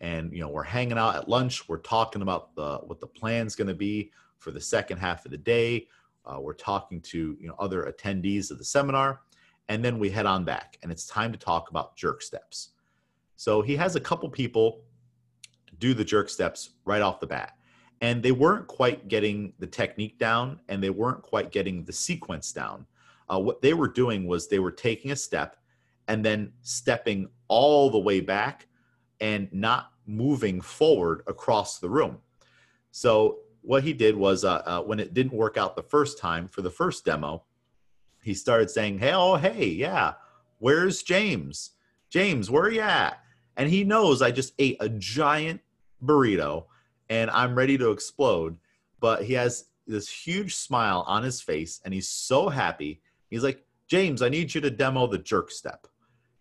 [0.00, 3.54] and you know we're hanging out at lunch we're talking about the what the plan's
[3.56, 5.86] going to be for the second half of the day
[6.26, 9.20] uh, we're talking to you know other attendees of the seminar
[9.68, 12.70] and then we head on back and it's time to talk about jerk steps
[13.36, 14.82] so he has a couple people
[15.78, 17.55] do the jerk steps right off the bat
[18.00, 22.52] and they weren't quite getting the technique down and they weren't quite getting the sequence
[22.52, 22.86] down
[23.28, 25.56] uh, what they were doing was they were taking a step
[26.08, 28.66] and then stepping all the way back
[29.20, 32.18] and not moving forward across the room.
[32.92, 36.46] So what he did was uh, uh, when it didn't work out the first time
[36.46, 37.44] for the first demo,
[38.22, 40.14] he started saying, "Hey, oh hey, yeah,
[40.58, 41.72] where's James?
[42.10, 43.20] James, where are you at?"
[43.56, 45.60] And he knows I just ate a giant
[46.04, 46.66] burrito
[47.08, 48.56] and I'm ready to explode,
[49.00, 53.00] but he has this huge smile on his face and he's so happy.
[53.30, 55.86] He's like, "James, I need you to demo the jerk step."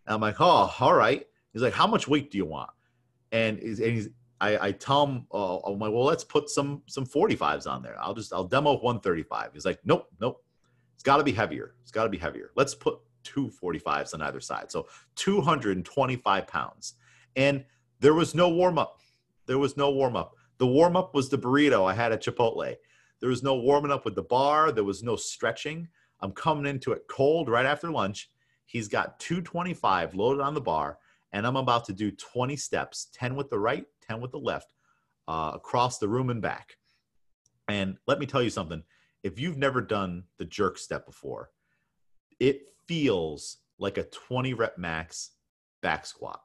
[0.05, 2.71] And I'm like, "Oh, all right." He's like, "How much weight do you want?"
[3.31, 4.09] And he's, and he's
[4.41, 7.95] I, I tell him, uh, I'm like, well, let's put some some 45s on there.
[7.99, 9.51] I'll just I'll demo 135.
[9.53, 10.43] He's like, nope, nope.
[10.93, 11.75] It's got to be heavier.
[11.81, 12.51] It's got to be heavier.
[12.55, 14.71] Let's put two 45s on either side.
[14.71, 16.93] So 225 pounds.
[17.35, 17.65] And
[17.99, 18.99] there was no warm up.
[19.45, 20.34] There was no warm up.
[20.57, 22.75] The warm up was the burrito I had at Chipotle.
[23.19, 24.71] There was no warming up with the bar.
[24.71, 25.87] There was no stretching.
[26.21, 28.29] I'm coming into it cold right after lunch.
[28.65, 30.97] He's got 225 loaded on the bar
[31.33, 34.73] and I'm about to do 20 steps 10 with the right, 10 with the left,
[35.27, 36.77] uh, across the room and back.
[37.67, 38.83] And let me tell you something
[39.23, 41.49] if you've never done the jerk step before,
[42.39, 45.31] it feels like a 20 rep max
[45.81, 46.41] back squat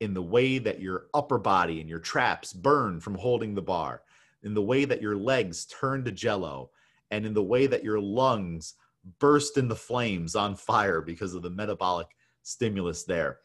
[0.00, 4.02] in the way that your upper body and your traps burn from holding the bar,
[4.42, 6.70] in the way that your legs turn to jello,
[7.10, 8.74] and in the way that your lungs
[9.18, 12.08] burst into flames on fire because of the metabolic
[12.42, 13.38] stimulus there.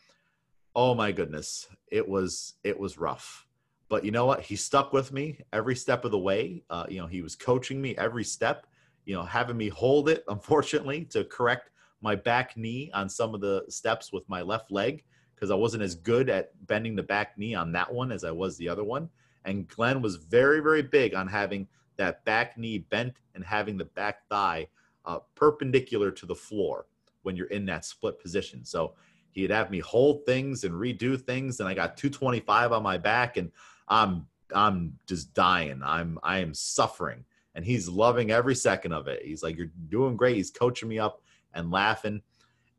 [0.75, 3.45] Oh my goodness it was it was rough.
[3.89, 4.41] But you know what?
[4.41, 6.63] He stuck with me every step of the way.
[6.69, 8.65] Uh, you know he was coaching me every step
[9.05, 11.69] you know having me hold it unfortunately to correct
[12.01, 15.03] my back knee on some of the steps with my left leg
[15.41, 18.31] because i wasn't as good at bending the back knee on that one as i
[18.31, 19.09] was the other one
[19.43, 23.85] and glenn was very very big on having that back knee bent and having the
[23.85, 24.67] back thigh
[25.05, 26.85] uh, perpendicular to the floor
[27.23, 28.93] when you're in that split position so
[29.31, 33.37] He'd have me hold things and redo things, and I got 225 on my back,
[33.37, 33.51] and
[33.87, 35.81] I'm I'm just dying.
[35.83, 37.23] I'm I am suffering,
[37.55, 39.23] and he's loving every second of it.
[39.23, 41.21] He's like, "You're doing great." He's coaching me up
[41.53, 42.21] and laughing,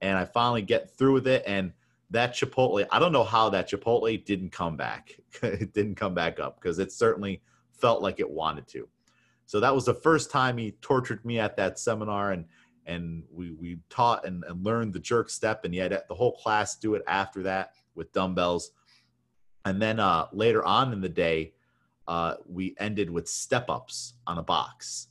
[0.03, 1.43] and I finally get through with it.
[1.47, 1.73] And
[2.13, 5.17] that Chipotle, I don't know how that Chipotle didn't come back.
[5.43, 8.89] it didn't come back up because it certainly felt like it wanted to.
[9.47, 12.45] So that was the first time he tortured me at that seminar, and
[12.87, 16.77] and we we taught and, and learned the jerk step, and yet the whole class
[16.77, 18.71] do it after that with dumbbells.
[19.65, 21.55] And then uh, later on in the day,
[22.09, 25.09] uh, we ended with step ups on a box.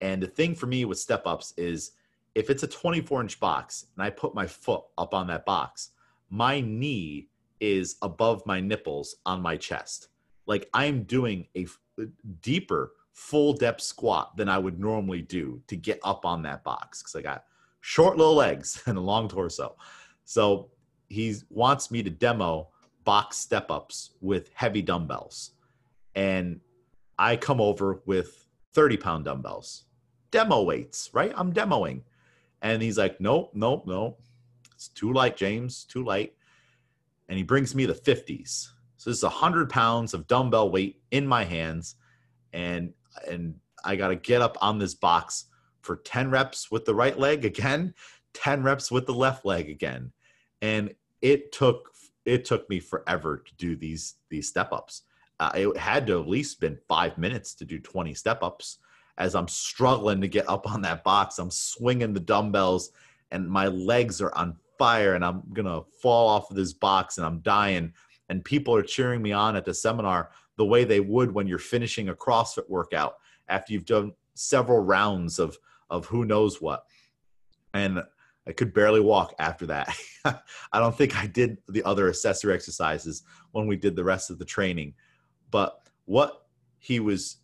[0.00, 1.92] And the thing for me with step ups is
[2.34, 5.90] if it's a 24 inch box and I put my foot up on that box,
[6.30, 7.28] my knee
[7.60, 10.08] is above my nipples on my chest.
[10.46, 11.66] Like I'm doing a
[12.40, 17.02] deeper full depth squat than I would normally do to get up on that box
[17.02, 17.44] because I got
[17.80, 19.76] short little legs and a long torso.
[20.24, 20.70] So
[21.08, 22.68] he wants me to demo
[23.04, 25.52] box step ups with heavy dumbbells.
[26.14, 26.60] And
[27.18, 29.84] I come over with 30 pound dumbbells,
[30.30, 31.32] demo weights, right?
[31.36, 32.02] I'm demoing.
[32.62, 34.20] And he's like, nope, nope, nope.
[34.80, 36.32] It's too light, James, too light.
[37.28, 38.70] And he brings me the 50s.
[38.96, 41.96] So this is 100 pounds of dumbbell weight in my hands.
[42.54, 42.94] And
[43.28, 45.46] and I got to get up on this box
[45.82, 47.92] for 10 reps with the right leg again,
[48.32, 50.12] 10 reps with the left leg again.
[50.62, 51.92] And it took
[52.24, 55.02] it took me forever to do these these step ups.
[55.38, 58.78] Uh, it had to at least been five minutes to do 20 step ups
[59.18, 61.38] as I'm struggling to get up on that box.
[61.38, 62.92] I'm swinging the dumbbells
[63.30, 67.18] and my legs are on fire and I'm going to fall off of this box
[67.18, 67.92] and I'm dying.
[68.30, 71.58] And people are cheering me on at the seminar the way they would when you're
[71.58, 73.16] finishing a CrossFit workout
[73.48, 75.58] after you've done several rounds of,
[75.90, 76.86] of who knows what.
[77.74, 78.02] And
[78.48, 79.94] I could barely walk after that.
[80.24, 84.38] I don't think I did the other accessory exercises when we did the rest of
[84.38, 84.94] the training.
[85.50, 86.46] But what
[86.78, 87.36] he was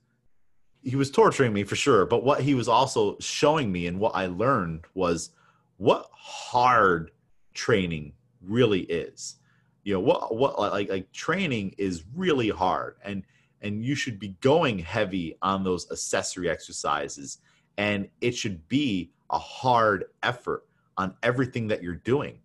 [0.82, 4.14] he was torturing me for sure, but what he was also showing me and what
[4.14, 5.30] I learned was
[5.76, 7.10] what hard
[7.56, 9.36] training really is.
[9.82, 13.22] You know, what what like like training is really hard and
[13.62, 17.38] and you should be going heavy on those accessory exercises
[17.78, 20.64] and it should be a hard effort
[20.96, 22.38] on everything that you're doing.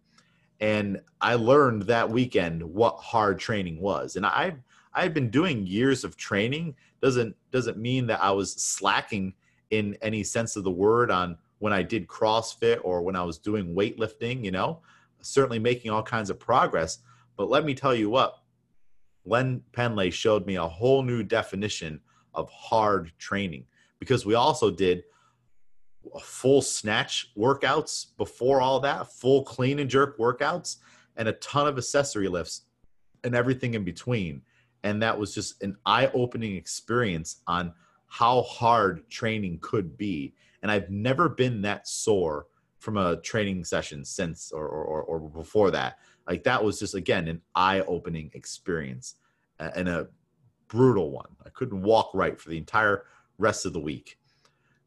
[0.60, 4.16] And I learned that weekend what hard training was.
[4.16, 4.60] And I've
[4.94, 9.34] I've been doing years of training doesn't doesn't mean that I was slacking
[9.72, 13.38] in any sense of the word on when I did CrossFit or when I was
[13.38, 14.80] doing weightlifting, you know,
[15.22, 17.00] certainly making all kinds of progress.
[17.38, 18.38] But let me tell you what,
[19.26, 22.00] Len Pendlay showed me a whole new definition
[22.34, 23.66] of hard training
[24.00, 25.04] because we also did
[26.22, 30.78] full snatch workouts before all that, full clean and jerk workouts,
[31.18, 32.64] and a ton of accessory lifts
[33.24, 34.42] and everything in between.
[34.84, 37.74] And that was just an eye opening experience on
[38.08, 40.34] how hard training could be.
[40.64, 42.48] And I've never been that sore
[42.82, 46.00] from a training session since or, or, or before that.
[46.28, 49.16] Like that was just, again, an eye opening experience
[49.60, 50.08] and a
[50.68, 51.30] brutal one.
[51.46, 53.06] I couldn't walk right for the entire
[53.38, 54.18] rest of the week.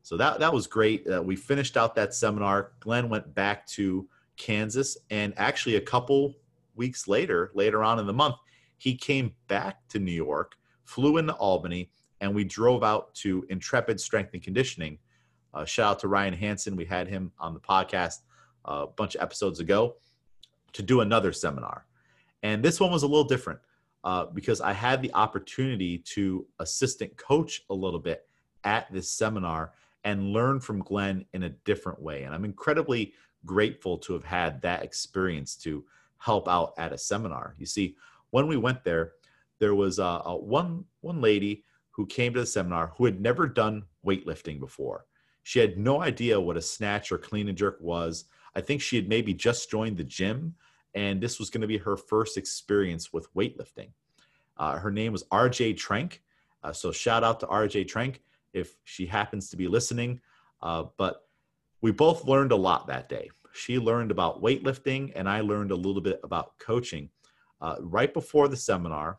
[0.03, 1.07] So that that was great.
[1.09, 2.73] Uh, we finished out that seminar.
[2.81, 6.35] Glenn went back to Kansas, and actually a couple
[6.75, 8.35] weeks later, later on in the month,
[8.77, 14.01] he came back to New York, flew into Albany, and we drove out to Intrepid
[14.01, 14.99] Strength and Conditioning.
[15.55, 16.77] Uh, shout out to Ryan Hansen.
[16.77, 18.21] We had him on the podcast
[18.69, 19.97] uh, a bunch of episodes ago
[20.73, 21.87] to do another seminar.
[22.43, 23.61] And this one was a little different
[24.03, 28.27] uh, because I had the opportunity to assistant coach a little bit
[28.64, 29.73] at this seminar
[30.05, 32.25] and learn from Glenn in a different way.
[32.25, 33.14] And I'm incredibly
[33.47, 35.85] grateful to have had that experience to
[36.19, 37.55] help out at a seminar.
[37.59, 37.97] You see,
[38.31, 39.12] when we went there,
[39.61, 43.47] there was a, a one one lady who came to the seminar who had never
[43.47, 45.07] done weightlifting before.
[45.45, 48.25] She had no idea what a snatch or clean and jerk was.
[48.57, 50.55] I think she had maybe just joined the gym,
[50.95, 53.91] and this was going to be her first experience with weightlifting.
[54.57, 56.23] Uh, her name was RJ Trank.
[56.63, 58.23] Uh, so shout out to RJ Trank
[58.55, 60.21] if she happens to be listening.
[60.63, 61.29] Uh, but
[61.83, 63.29] we both learned a lot that day.
[63.53, 67.11] She learned about weightlifting, and I learned a little bit about coaching.
[67.61, 69.19] Uh, right before the seminar,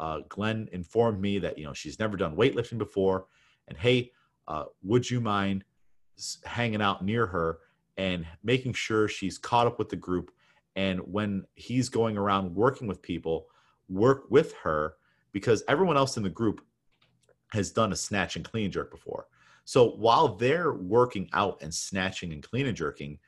[0.00, 3.26] uh, Glenn informed me that you know she's never done weightlifting before,
[3.66, 4.12] and hey,
[4.48, 5.62] uh, would you mind
[6.44, 7.58] hanging out near her
[7.96, 10.32] and making sure she's caught up with the group?
[10.74, 13.46] And when he's going around working with people,
[13.88, 14.94] work with her
[15.32, 16.64] because everyone else in the group
[17.52, 19.26] has done a snatch and clean jerk before.
[19.64, 23.18] So while they're working out and snatching and clean and jerking,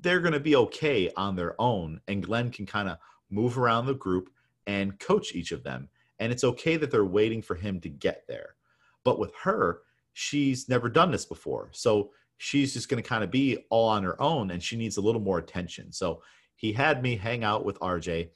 [0.00, 2.00] they're going to be okay on their own.
[2.08, 2.98] And Glenn can kind of
[3.30, 4.30] move around the group
[4.66, 5.88] and coach each of them.
[6.18, 8.56] And it's okay that they're waiting for him to get there.
[9.04, 9.80] But with her,
[10.20, 11.68] she's never done this before.
[11.70, 14.96] So she's just going to kind of be all on her own and she needs
[14.96, 15.92] a little more attention.
[15.92, 16.22] So
[16.56, 18.30] he had me hang out with RJ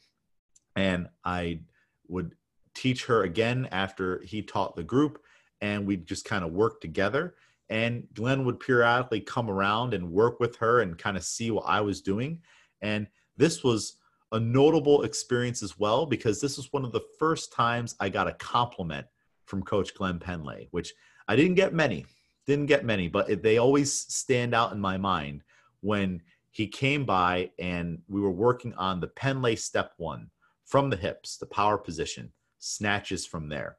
[0.77, 1.63] and I
[2.07, 2.37] would
[2.77, 5.23] teach her again after he taught the group
[5.61, 7.35] and we just kind of work together
[7.69, 11.65] And Glenn would periodically come around and work with her and kind of see what
[11.67, 12.43] I was doing.
[12.81, 13.97] And this was
[14.31, 18.29] a notable experience as well because this was one of the first times I got
[18.29, 19.07] a compliment
[19.47, 20.93] from Coach Glenn Pendlay, which
[21.29, 22.07] I didn't get many,
[22.47, 25.43] didn't get many, but they always stand out in my mind
[25.81, 30.31] when he came by and we were working on the Pendlay step one
[30.65, 33.79] from the hips, the power position, snatches from there.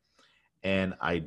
[0.63, 1.25] And I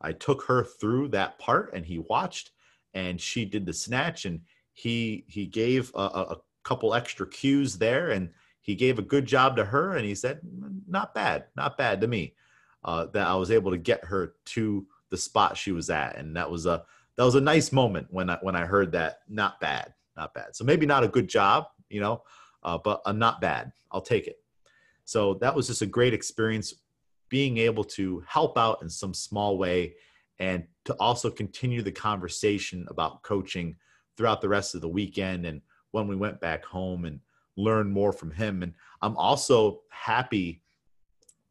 [0.00, 2.52] I took her through that part and he watched
[2.94, 4.40] and she did the snatch and
[4.72, 9.56] he he gave a, a couple extra cues there and he gave a good job
[9.56, 10.40] to her and he said
[10.86, 12.34] not bad not bad to me
[12.84, 16.36] uh, that i was able to get her to the spot she was at and
[16.36, 16.82] that was a
[17.16, 20.56] that was a nice moment when i when i heard that not bad not bad.
[20.56, 22.22] So maybe not a good job you know
[22.62, 24.36] uh, but a not bad i'll take it.
[25.04, 26.74] So that was just a great experience
[27.30, 29.94] being able to help out in some small way
[30.38, 33.76] and to also continue the conversation about coaching
[34.16, 35.60] throughout the rest of the weekend and
[35.92, 37.20] when we went back home and
[37.56, 38.62] learn more from him.
[38.62, 40.62] And i'm also happy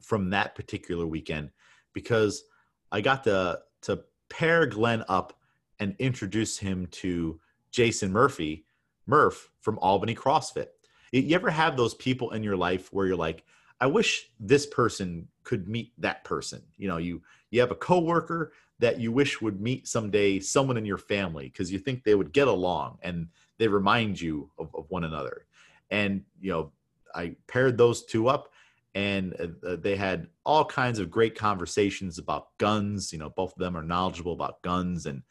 [0.02, 1.50] from that particular weekend
[1.92, 2.44] because
[2.92, 5.38] i got to to pair glenn up
[5.80, 7.38] and introduce him to
[7.70, 8.64] jason murphy
[9.06, 10.68] murph from albany crossfit
[11.12, 13.44] you ever have those people in your life where you're like
[13.80, 16.62] I wish this person could meet that person.
[16.76, 20.84] You know, you you have a coworker that you wish would meet someday someone in
[20.84, 24.86] your family because you think they would get along and they remind you of, of
[24.88, 25.46] one another.
[25.90, 26.72] And you know,
[27.14, 28.52] I paired those two up
[28.94, 33.12] and uh, they had all kinds of great conversations about guns.
[33.12, 35.22] You know, both of them are knowledgeable about guns and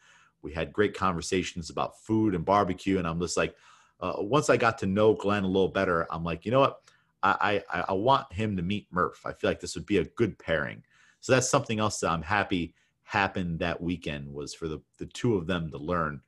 [0.42, 2.98] we had great conversations about food and barbecue.
[2.98, 3.54] And I'm just like,
[4.00, 6.80] uh, once I got to know Glenn a little better, I'm like, you know what?
[7.22, 9.26] I, I, I want him to meet Murph.
[9.26, 10.84] I feel like this would be a good pairing.
[11.20, 15.34] So that's something else that I'm happy happened that weekend was for the, the two
[15.34, 16.20] of them to learn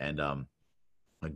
[0.00, 0.48] and um,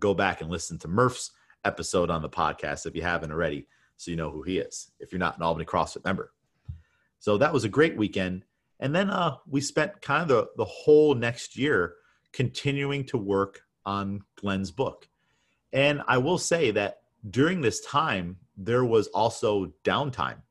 [0.01, 1.31] go back and listen to Murph's
[1.65, 4.91] episode on the podcast if you haven't already, so you know who he is.
[5.01, 6.33] If you're not an Albany CrossFit member,
[7.19, 8.45] so that was a great weekend.
[8.79, 11.95] And then uh, we spent kind of the, the whole next year
[12.33, 15.09] continuing to work on Glenn's book.
[15.73, 16.99] And I will say that
[17.31, 20.43] during this time, there was also downtime.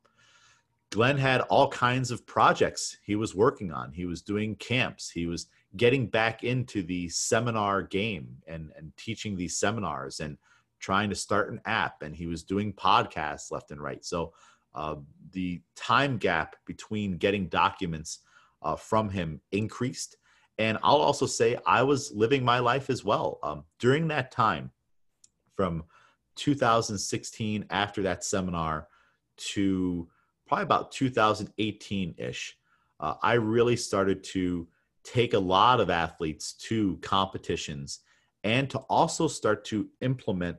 [0.92, 3.92] Glenn had all kinds of projects he was working on.
[3.92, 5.10] He was doing camps.
[5.10, 10.38] He was getting back into the seminar game and, and teaching these seminars and
[10.86, 12.04] trying to start an app.
[12.04, 14.06] And he was doing podcasts left and right.
[14.06, 14.34] So
[14.76, 14.98] uh,
[15.32, 18.20] the time gap between getting documents
[18.62, 20.18] uh, from him increased.
[20.60, 23.40] And I'll also say I was living my life as well.
[23.42, 24.70] Um, during that time,
[25.56, 25.86] from
[26.36, 28.88] 2016 after that seminar
[29.38, 30.08] to
[30.46, 32.58] probably about 2018 ish,
[33.00, 34.68] uh, I really started to
[35.04, 38.02] take a lot of athletes to competitions
[38.44, 40.58] and to also start to implement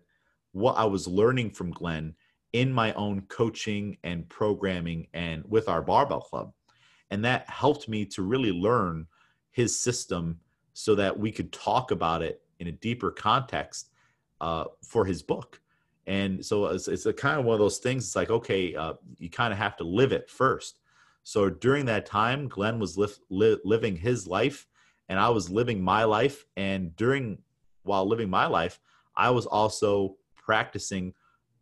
[0.57, 2.15] what I was learning from Glenn
[2.55, 6.51] in my own coaching and programming and with our barbell club.
[7.11, 9.07] And that helped me to really learn
[9.51, 10.41] his system
[10.73, 13.91] so that we could talk about it in a deeper context
[14.41, 15.61] uh, for his book.
[16.07, 18.05] And so it's, it's kind of one of those things.
[18.05, 20.79] It's like, okay, uh, you kind of have to live it first.
[21.23, 24.67] So during that time, Glenn was li- li- living his life
[25.11, 26.47] and I was living my life.
[26.57, 27.43] And during,
[27.83, 28.81] while living my life,
[29.15, 30.17] I was also
[30.47, 31.13] practicing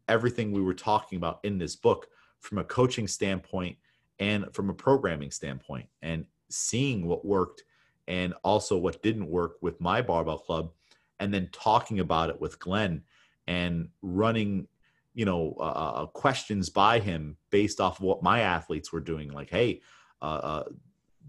[0.08, 2.06] everything we were talking about in this book
[2.40, 3.76] from a coaching standpoint
[4.20, 7.64] and from a programming standpoint and seeing what worked
[8.06, 10.70] and also what didn't work with my barbell club
[11.18, 13.02] and then talking about it with Glenn
[13.46, 14.68] and running
[15.14, 19.00] you know uh, uh, uh, questions by him based off of what my athletes were
[19.00, 19.32] doing.
[19.32, 19.80] Like hey
[20.20, 20.64] uh, uh,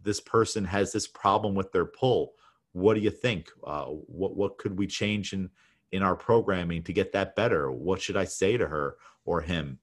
[0.04, 2.34] this person has this problem with their pull.
[2.74, 3.50] What do you think?
[3.64, 5.50] Uh, what what could we change in
[5.96, 7.72] in our programming to get that better.
[7.72, 9.80] What should i say to her or him?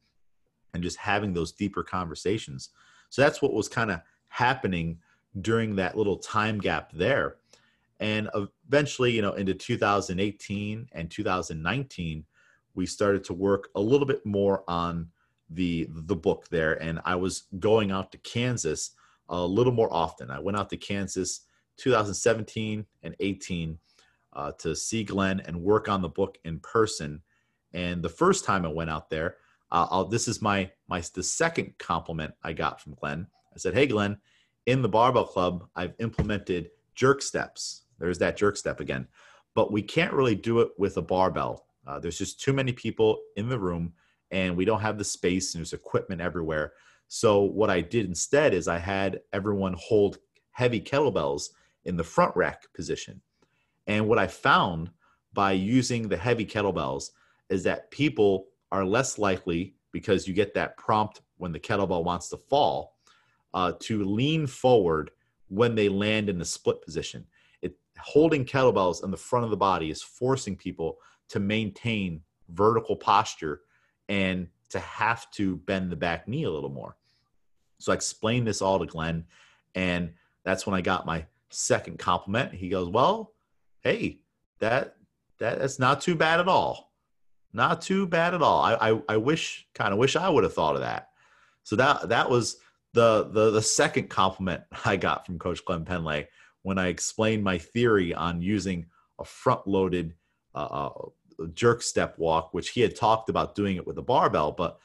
[0.75, 2.70] And just having those deeper conversations.
[3.11, 4.98] So that's what was kind of happening
[5.40, 7.37] during that little time gap there.
[8.01, 8.29] And
[8.68, 12.25] eventually you know into 2018 and 2019
[12.75, 15.09] we started to work a little bit more on
[15.51, 16.82] the the book there.
[16.82, 18.93] And i was going out to kansas
[19.28, 20.30] a little more often.
[20.30, 21.41] I went out to kansas
[21.76, 23.78] 2017 and 18
[24.35, 27.20] uh, to see glenn and work on the book in person
[27.72, 29.37] and the first time i went out there
[29.70, 33.87] uh, this is my my the second compliment i got from glenn i said hey
[33.87, 34.16] glenn
[34.66, 39.07] in the barbell club i've implemented jerk steps there's that jerk step again.
[39.55, 41.66] But we can't really do it with a barbell.
[41.87, 43.93] Uh, there's just too many people in the room,
[44.30, 46.72] and we don't have the space, and there's equipment everywhere.
[47.09, 50.18] So what I did instead is I had everyone hold
[50.51, 51.51] heavy kettlebells
[51.85, 53.20] in the front rack position.
[53.87, 54.91] And what I found
[55.33, 57.11] by using the heavy kettlebells
[57.49, 62.28] is that people are less likely because you get that prompt when the kettlebell wants
[62.28, 62.97] to fall
[63.55, 65.11] uh, to lean forward
[65.49, 67.26] when they land in the split position.
[67.61, 72.97] It holding kettlebells in the front of the body is forcing people to maintain vertical
[72.97, 73.61] posture
[74.09, 76.97] and to have to bend the back knee a little more.
[77.78, 79.24] So I explained this all to Glenn,
[79.74, 80.14] and
[80.45, 82.55] that's when I got my second compliment.
[82.55, 83.33] He goes, "Well,
[83.83, 84.20] hey,
[84.61, 84.97] that
[85.39, 86.93] that that's not too bad at all.
[87.53, 88.62] Not too bad at all.
[88.62, 91.09] I I, I wish kind of wish I would have thought of that."
[91.64, 92.57] So that that was
[92.95, 96.28] the the the second compliment I got from Coach Glenn Pendlay
[96.62, 98.87] when I explained my theory on using
[99.18, 100.14] a front loaded
[100.55, 100.91] uh, uh
[101.55, 104.78] jerk step walk, which he had talked about doing it with a barbell, but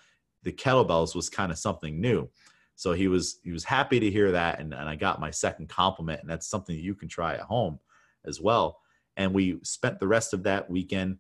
[0.44, 2.30] the kettlebells was kind of something new.
[2.76, 5.68] So he was he was happy to hear that, and, and I got my second
[5.68, 7.80] compliment, and that's something you can try at home
[8.26, 8.80] as well.
[9.18, 11.18] And we spent the rest of that weekend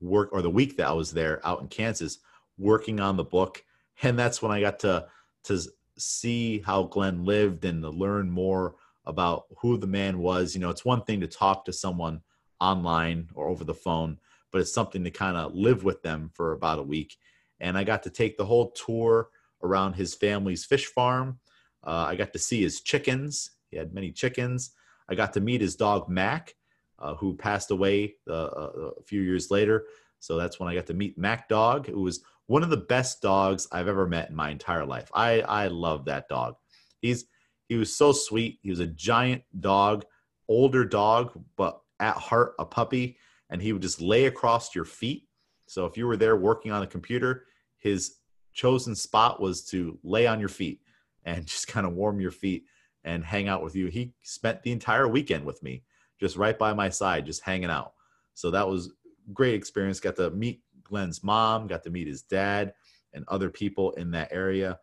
[0.00, 2.18] work or the week that I was there out in Kansas
[2.58, 3.64] working on the book,
[4.02, 5.06] and that's when I got to
[5.44, 5.60] to
[5.96, 8.74] see how Glenn lived and to learn more
[9.06, 10.54] about who the man was.
[10.54, 12.20] You know, it's one thing to talk to someone
[12.60, 14.18] online or over the phone,
[14.50, 17.16] but it's something to kind of live with them for about a week.
[17.60, 19.28] And I got to take the whole tour
[19.62, 21.38] around his family's fish farm.
[21.86, 23.52] Uh, I got to see his chickens.
[23.70, 24.72] He had many chickens.
[25.08, 26.55] I got to meet his dog Mac,
[26.98, 29.86] uh, who passed away uh, uh a few years later.
[30.20, 33.20] So that's when I got to meet Mac Dog, who was one of the best
[33.22, 35.10] dogs I've ever met in my entire life.
[35.14, 36.54] I I love that dog.
[37.00, 37.26] He's
[37.68, 38.58] he was so sweet.
[38.62, 40.04] He was a giant dog,
[40.48, 43.18] older dog, but at heart a puppy,
[43.50, 45.28] and he would just lay across your feet.
[45.66, 47.46] So if you were there working on a computer,
[47.78, 48.16] his
[48.52, 50.80] chosen spot was to lay on your feet
[51.24, 52.64] and just kind of warm your feet
[53.04, 53.86] and hang out with you.
[53.86, 55.84] He spent the entire weekend with me,
[56.18, 57.92] just right by my side, just hanging out.
[58.34, 58.92] So that was
[59.32, 60.00] great experience.
[60.00, 62.74] Got to meet Glenn's mom, got to meet his dad
[63.12, 64.78] and other people in that area.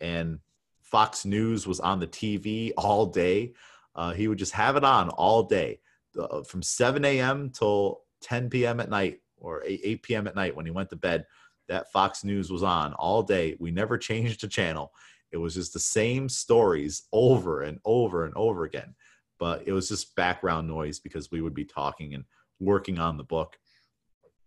[0.00, 0.38] And
[0.82, 3.54] Fox News was on the TV all day.
[3.94, 5.80] Uh, he would just have it on all day
[6.18, 7.50] uh, from 7 a.m.
[7.50, 8.80] till 10 p.m.
[8.80, 10.26] at night or 8, 8 p.m.
[10.26, 11.26] at night when he went to bed.
[11.68, 13.56] That Fox News was on all day.
[13.58, 14.92] We never changed the channel.
[15.32, 18.94] It was just the same stories over and over and over again.
[19.40, 22.24] But it was just background noise because we would be talking and
[22.60, 23.58] working on the book.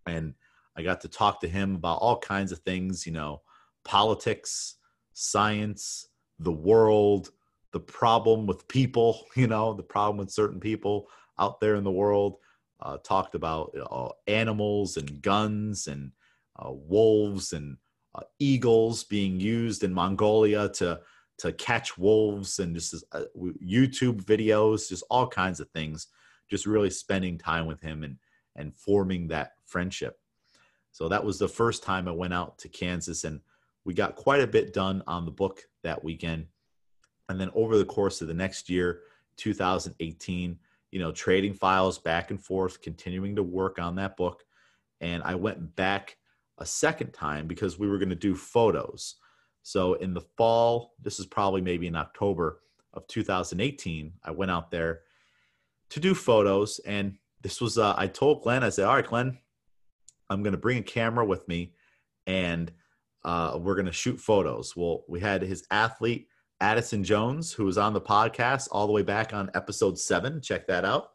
[0.06, 0.36] And
[0.78, 3.42] I got to talk to him about all kinds of things, you know,
[3.84, 4.76] politics,
[5.14, 6.08] science,
[6.40, 7.32] the world,
[7.72, 11.92] the problem with people, you know, the problem with certain people out there in the
[11.92, 12.38] world.
[12.80, 16.12] Uh, talked about uh, animals and guns and
[16.60, 17.78] uh, wolves and
[18.14, 21.00] uh, eagles being used in Mongolia to
[21.44, 26.08] to catch wolves and just uh, YouTube videos, just all kinds of things.
[26.50, 28.18] Just really spending time with him and
[28.56, 30.20] and forming that friendship.
[30.92, 33.42] So that was the first time I went out to Kansas, and
[33.84, 36.46] we got quite a bit done on the book that weekend.
[37.28, 39.02] And then over the course of the next year,
[39.36, 40.58] 2018,
[40.92, 44.44] you know, trading files back and forth, continuing to work on that book.
[45.02, 46.16] And I went back
[46.60, 49.16] a second time because we were going to do photos.
[49.64, 52.60] So in the fall, this is probably maybe in October
[52.94, 55.02] of 2018, I went out there
[55.90, 56.80] to do photos.
[56.80, 59.38] And this was, uh, I told Glenn, I said, all right, Glenn,
[60.30, 61.74] I'm going to bring a camera with me
[62.28, 62.72] and
[63.24, 64.76] uh, we're going to shoot photos.
[64.76, 66.28] Well, we had his athlete,
[66.60, 70.42] Addison Jones, who was on the podcast all the way back on episode seven.
[70.42, 71.12] Check that out.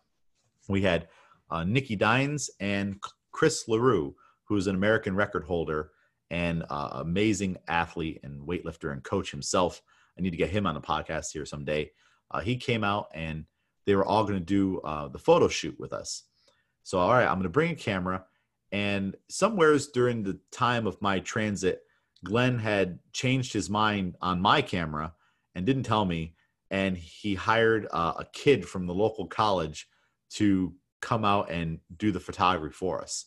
[0.69, 1.09] We had
[1.51, 5.91] uh, Nikki Dines and Chris LaRue, who's an American record holder
[6.31, 9.83] and uh, amazing athlete and weightlifter and coach himself.
[10.19, 11.91] I need to get him on the podcast here someday.
[12.31, 13.45] Uh, he came out and
[13.87, 16.25] they were all going to do uh, the photo shoot with us.
[16.83, 18.25] So, all right, I'm going to bring a camera
[18.73, 21.83] and somewheres during the time of my transit,
[22.25, 25.15] Glenn had changed his mind on my camera
[25.55, 26.35] and didn't tell me.
[26.71, 29.89] And he hired uh, a kid from the local college
[30.33, 33.25] to come out and do the photography for us.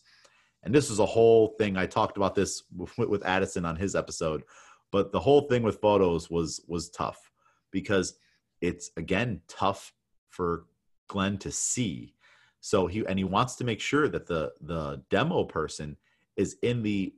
[0.63, 1.75] And this was a whole thing.
[1.77, 4.43] I talked about this with, with Addison on his episode,
[4.91, 7.31] but the whole thing with photos was was tough
[7.71, 8.15] because
[8.61, 9.93] it's again tough
[10.29, 10.65] for
[11.07, 12.13] Glenn to see
[12.61, 15.97] so he and he wants to make sure that the the demo person
[16.37, 17.13] is in the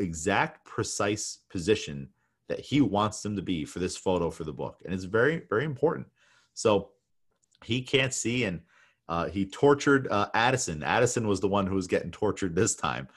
[0.00, 2.08] exact precise position
[2.48, 5.42] that he wants them to be for this photo for the book, and it's very
[5.50, 6.06] very important.
[6.54, 6.90] So
[7.62, 8.60] he can't see, and
[9.10, 10.82] uh, he tortured uh, Addison.
[10.82, 13.08] Addison was the one who was getting tortured this time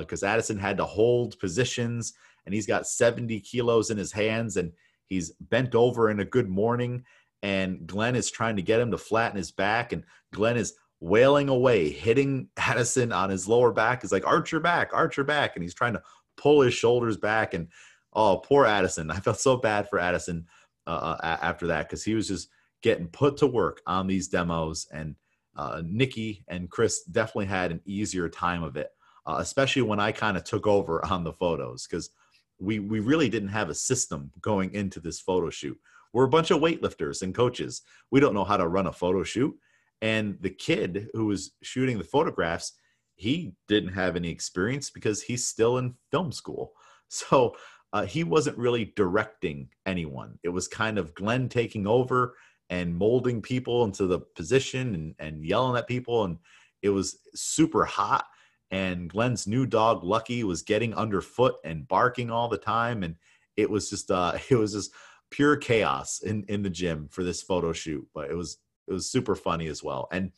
[0.00, 2.12] because uh, Addison had to hold positions,
[2.44, 4.72] and he's got 70 kilos in his hands, and
[5.06, 7.04] he's bent over in a good morning,
[7.42, 10.02] and Glenn is trying to get him to flatten his back, and
[10.34, 14.02] Glenn is wailing away, hitting Addison on his lower back.
[14.02, 15.56] He's like, arch your back, arch your back.
[15.56, 16.02] And he's trying to
[16.36, 17.54] pull his shoulders back.
[17.54, 17.68] And
[18.12, 19.10] oh, poor Addison.
[19.12, 20.46] I felt so bad for Addison
[20.86, 22.48] uh, uh after that because he was just
[22.82, 24.86] getting put to work on these demos.
[24.92, 25.16] And
[25.56, 28.90] uh, Nikki and Chris definitely had an easier time of it,
[29.26, 32.10] uh, especially when I kind of took over on the photos because
[32.58, 35.78] we, we really didn't have a system going into this photo shoot.
[36.12, 37.82] We're a bunch of weightlifters and coaches.
[38.10, 39.54] We don't know how to run a photo shoot
[40.02, 42.72] and the kid who was shooting the photographs,
[43.14, 46.72] he didn't have any experience because he's still in film school.
[47.08, 47.54] So
[47.92, 50.40] uh, he wasn't really directing anyone.
[50.42, 52.34] It was kind of Glenn taking over
[52.70, 56.24] and molding people into the position and, and yelling at people.
[56.24, 56.38] And
[56.82, 58.26] it was super hot.
[58.70, 63.02] And Glenn's new dog, Lucky, was getting underfoot and barking all the time.
[63.02, 63.16] And
[63.56, 64.92] it was just, uh, it was just
[65.30, 68.06] pure chaos in, in the gym for this photo shoot.
[68.14, 70.08] But it was it was super funny as well.
[70.12, 70.32] And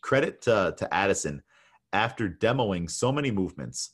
[0.00, 1.42] credit to, to Addison,
[1.92, 3.90] after demoing so many movements,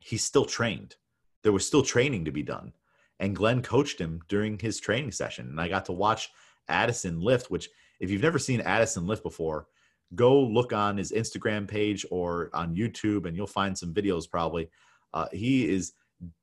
[0.00, 0.96] he still trained.
[1.42, 2.72] There was still training to be done.
[3.20, 5.48] And Glenn coached him during his training session.
[5.48, 6.30] And I got to watch
[6.68, 7.68] Addison lift, which,
[8.00, 9.66] if you've never seen Addison lift before,
[10.14, 14.70] go look on his Instagram page or on YouTube and you'll find some videos probably.
[15.12, 15.92] Uh, he is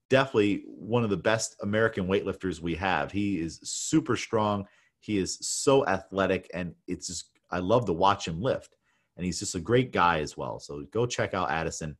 [0.09, 3.11] definitely one of the best American weightlifters we have.
[3.11, 4.65] He is super strong.
[4.99, 8.75] He is so athletic, and it's just I love to watch him lift.
[9.17, 10.59] And he's just a great guy as well.
[10.59, 11.95] So go check out Addison.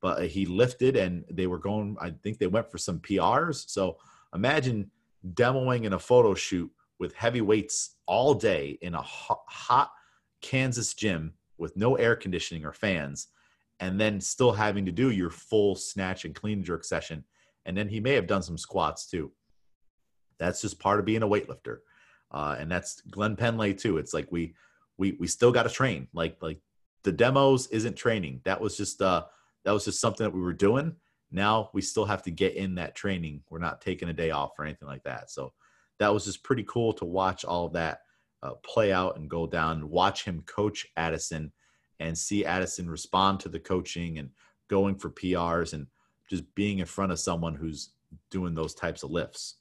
[0.00, 1.96] But he lifted, and they were going.
[2.00, 3.68] I think they went for some PRs.
[3.68, 3.98] So
[4.34, 4.90] imagine
[5.34, 9.90] demoing in a photo shoot with heavy weights all day in a hot
[10.40, 13.28] Kansas gym with no air conditioning or fans,
[13.80, 17.24] and then still having to do your full snatch and clean jerk session.
[17.66, 19.32] And then he may have done some squats too.
[20.38, 21.80] That's just part of being a weightlifter
[22.32, 23.98] uh, and that's Glenn Pendlay too.
[23.98, 24.54] It's like we
[24.98, 26.08] we we still got to train.
[26.12, 26.60] Like like
[27.02, 28.42] the demos isn't training.
[28.44, 29.24] That was just uh
[29.64, 30.96] that was just something that we were doing.
[31.30, 33.42] Now we still have to get in that training.
[33.50, 35.30] We're not taking a day off or anything like that.
[35.30, 35.52] So
[35.98, 38.00] that was just pretty cool to watch all of that
[38.42, 41.52] uh, play out and go down watch him coach Addison
[42.00, 44.30] and see Addison respond to the coaching and
[44.68, 45.86] going for PRs and
[46.28, 47.90] just being in front of someone who's
[48.30, 49.56] doing those types of lifts.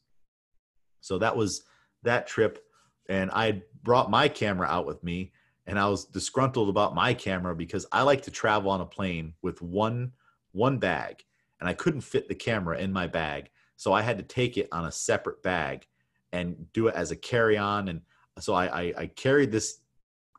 [1.02, 1.64] So that was
[2.04, 2.64] that trip
[3.10, 5.34] and I brought my camera out with me
[5.70, 9.36] and I was disgruntled about my camera because I like to travel on a plane
[9.44, 10.12] with one
[10.52, 11.24] one bag
[11.60, 13.52] and I couldn't fit the camera in my bag.
[13.76, 15.86] So I had to take it on a separate bag
[16.32, 17.90] and do it as a carry-on.
[17.90, 18.02] And
[18.40, 19.80] so I, I, I carried this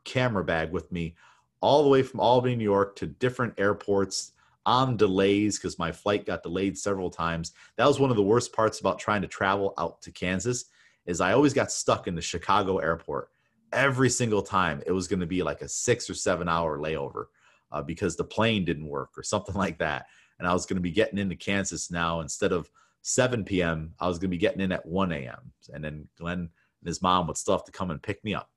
[0.03, 1.15] camera bag with me
[1.61, 4.33] all the way from Albany, New York to different airports
[4.65, 7.53] on delays because my flight got delayed several times.
[7.77, 10.65] That was one of the worst parts about trying to travel out to Kansas
[11.05, 13.29] is I always got stuck in the Chicago airport
[13.73, 14.81] every single time.
[14.85, 17.25] It was going to be like a six or seven hour layover
[17.71, 20.07] uh, because the plane didn't work or something like that.
[20.39, 22.69] And I was going to be getting into Kansas now instead of
[23.03, 23.93] 7 p.m.
[23.99, 25.51] I was going to be getting in at 1 a.m.
[25.73, 26.49] And then Glenn and
[26.87, 28.49] his mom would still have to come and pick me up.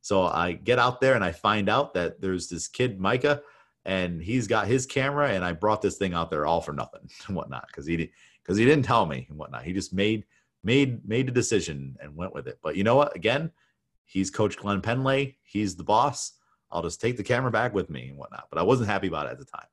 [0.00, 3.42] So I get out there and I find out that there's this kid, Micah,
[3.84, 5.30] and he's got his camera.
[5.30, 8.10] And I brought this thing out there all for nothing and whatnot because he,
[8.42, 9.64] because he didn't tell me and whatnot.
[9.64, 10.24] He just made
[10.64, 12.58] made made a decision and went with it.
[12.62, 13.14] But you know what?
[13.14, 13.52] Again,
[14.08, 15.36] he's Coach Glenn Pendlay.
[15.42, 16.32] He's the boss.
[16.72, 18.48] I'll just take the camera back with me and whatnot.
[18.50, 19.66] But I wasn't happy about it at the time,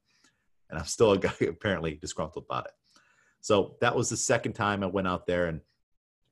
[0.70, 2.72] and I'm still a guy apparently disgruntled about it.
[3.42, 5.62] So that was the second time I went out there and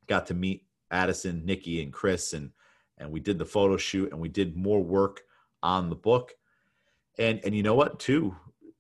[0.08, 2.52] got to meet Addison, Nikki, and Chris, and
[2.98, 5.22] and we did the photo shoot and we did more work
[5.64, 6.34] on the book.
[7.18, 8.00] And and you know what?
[8.00, 8.36] Too,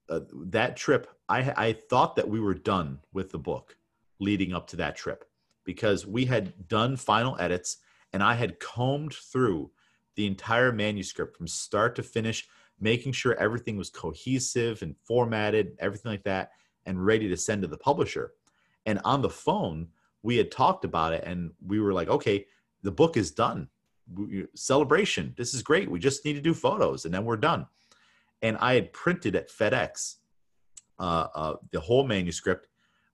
[0.09, 3.77] uh, that trip, I I thought that we were done with the book
[4.19, 5.25] leading up to that trip
[5.65, 7.77] because we had done final edits
[8.13, 9.71] and I had combed through
[10.15, 12.47] the entire manuscript from start to finish,
[12.79, 16.51] making sure everything was cohesive and formatted, everything like that,
[16.85, 18.33] and ready to send to the publisher.
[18.85, 19.87] And on the phone,
[20.21, 22.45] we had talked about it and we were like, okay,
[22.83, 23.67] the book is done.
[24.55, 25.33] Celebration.
[25.37, 25.89] This is great.
[25.89, 27.65] We just need to do photos and then we're done.
[28.41, 30.17] And I had printed at FedEx
[30.99, 32.67] uh, uh, the whole manuscript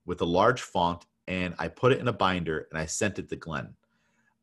[0.05, 3.29] with a large font and I put it in a binder and I sent it
[3.29, 3.75] to Glenn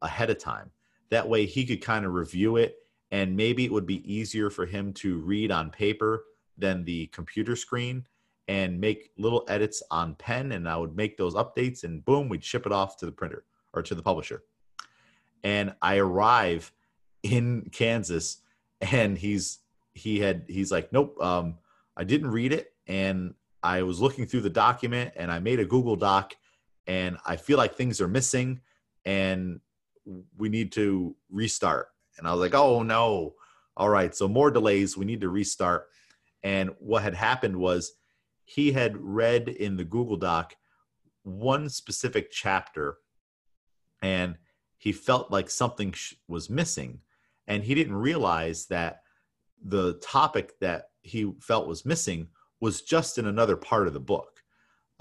[0.02, 0.70] ahead of time.
[1.10, 2.78] That way he could kind of review it
[3.10, 6.24] and maybe it would be easier for him to read on paper
[6.58, 8.06] than the computer screen
[8.48, 12.44] and make little edits on pen and I would make those updates and boom, we'd
[12.44, 14.42] ship it off to the printer or to the publisher.
[15.44, 16.72] And I arrive
[17.22, 18.38] in Kansas
[18.80, 19.58] and he's
[19.94, 21.56] he had he's like, Nope, um,
[21.96, 25.64] I didn't read it and I was looking through the document and I made a
[25.64, 26.34] Google Doc
[26.86, 28.60] and I feel like things are missing.
[29.04, 29.60] And
[30.36, 31.88] we need to restart.
[32.18, 33.34] And I was like, oh no.
[33.76, 34.14] All right.
[34.14, 34.96] So more delays.
[34.96, 35.88] We need to restart.
[36.42, 37.92] And what had happened was
[38.44, 40.54] he had read in the Google Doc
[41.24, 42.98] one specific chapter
[44.02, 44.36] and
[44.78, 45.94] he felt like something
[46.28, 47.00] was missing.
[47.48, 49.02] And he didn't realize that
[49.62, 52.28] the topic that he felt was missing
[52.60, 54.42] was just in another part of the book.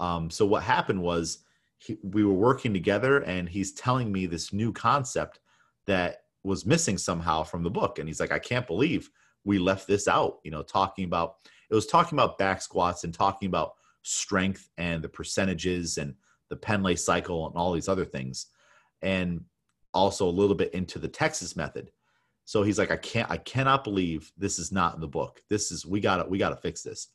[0.00, 1.38] Um, so what happened was
[1.78, 5.40] he, we were working together and he's telling me this new concept
[5.86, 7.98] that was missing somehow from the book.
[7.98, 9.10] And he's like i can't believe
[9.44, 11.36] we left this out you know talking about
[11.70, 16.14] it was talking about back squats and talking about strength and the percentages and
[16.48, 18.46] the Pendlay cycle and all these other things.
[19.02, 19.44] And
[19.92, 21.90] also a little bit into the texas method.
[22.44, 25.42] So he's like i can't i cannot believe this is not in the book.
[25.48, 27.08] This is we got to we got to fix this.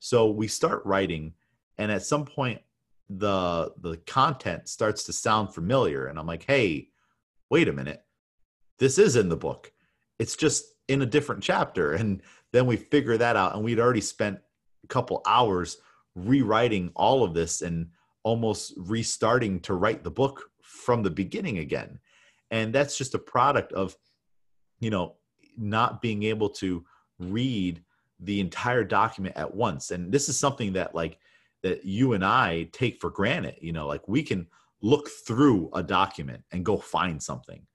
[0.00, 1.34] So we start writing
[1.78, 2.60] and at some point
[3.08, 6.88] the the content starts to sound familiar and i'm like hey
[7.50, 8.02] wait a minute.
[8.78, 9.72] This is in the book.
[10.18, 11.92] It's just in a different chapter.
[12.00, 14.38] And then we figure that out and we'd already spent
[14.84, 15.78] a couple hours
[16.14, 17.88] rewriting all of this and
[18.22, 21.98] almost restarting to write the book from the beginning again.
[22.50, 23.96] And that's just a product of
[24.80, 25.16] you know
[25.58, 26.84] not being able to
[27.18, 27.82] read
[28.20, 29.90] the entire document at once.
[29.90, 31.18] And this is something that like
[31.66, 33.56] that you and I take for granted.
[33.60, 34.46] You know, like we can
[34.82, 37.66] look through a document and go find something.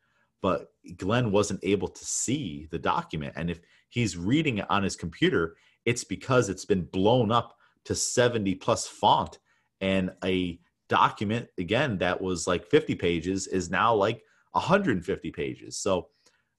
[0.41, 3.33] But Glenn wasn't able to see the document.
[3.35, 7.93] And if he's reading it on his computer, it's because it's been blown up to
[7.93, 9.39] 70 plus font.
[9.81, 14.23] And a document, again, that was like 50 pages is now like
[14.53, 15.77] 150 pages.
[15.77, 16.07] So,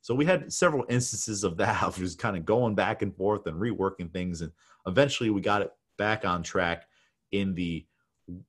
[0.02, 3.46] so we had several instances of that, of just kind of going back and forth
[3.46, 4.42] and reworking things.
[4.42, 4.52] And
[4.86, 6.84] eventually we got it back on track
[7.32, 7.84] in the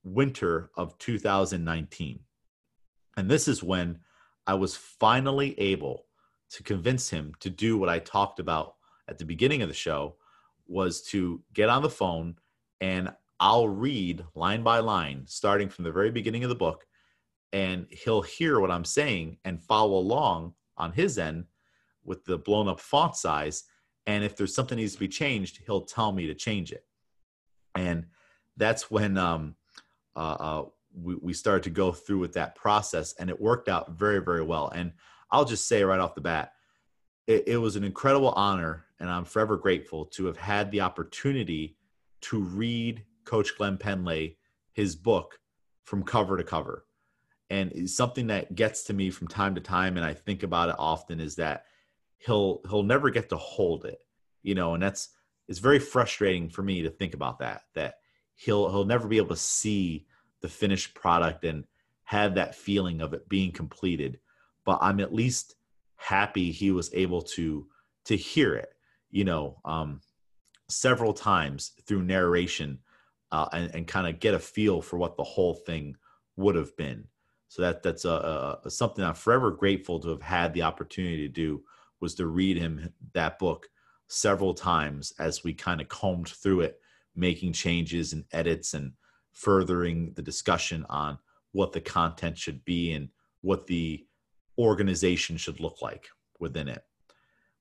[0.04, 2.20] winter of 2019.
[3.18, 4.00] And this is when
[4.46, 6.06] I was finally able
[6.52, 8.76] to convince him to do what I talked about
[9.08, 10.16] at the beginning of the show
[10.68, 12.36] was to get on the phone
[12.80, 16.86] and I'll read line by line starting from the very beginning of the book
[17.52, 21.46] and he'll hear what I'm saying and follow along on his end
[22.04, 23.64] with the blown up font size
[24.06, 26.86] and if there's something needs to be changed he'll tell me to change it
[27.76, 28.06] and
[28.58, 29.56] that's when um,
[30.16, 33.92] uh, uh, we, we started to go through with that process and it worked out
[33.92, 34.72] very very well.
[34.74, 34.94] And
[35.32, 36.54] i'll just say right off the bat
[37.26, 41.76] it, it was an incredible honor and i'm forever grateful to have had the opportunity
[42.22, 44.38] to read coach glenn Pendlay,
[44.74, 45.40] his book
[45.86, 46.86] from cover to cover.
[47.50, 50.76] And something that gets to me from time to time and i think about it
[50.80, 51.66] often is that
[52.18, 54.00] he'll he'll never get to hold it
[54.42, 55.10] you know and that's
[55.48, 57.96] it's very frustrating for me to think about that that
[58.36, 60.06] he'll he'll never be able to see
[60.42, 61.66] the finished product and
[62.04, 64.20] have that feeling of it being completed.
[64.66, 65.56] But i'm at least
[65.96, 67.68] happy he was able to
[68.06, 68.74] to hear it
[69.10, 70.02] you know um
[70.70, 72.80] several times through narration
[73.32, 75.96] uh, and, and kind of get a feel for what the whole thing
[76.36, 77.06] would have been.
[77.48, 81.34] So that that's a, a, something i'm forever grateful to have had the opportunity to
[81.34, 81.64] do
[82.00, 83.68] was to read him that book
[84.08, 86.80] several times as we kind of combed through it
[87.16, 88.94] making changes and edits and
[89.32, 91.18] furthering the discussion on
[91.52, 93.10] what the content should be and
[93.42, 94.06] what the
[94.58, 96.08] organization should look like
[96.40, 96.84] within it.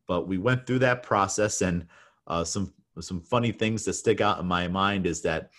[0.07, 1.87] But we went through that process, and
[2.27, 5.51] uh, some some funny things that stick out in my mind is that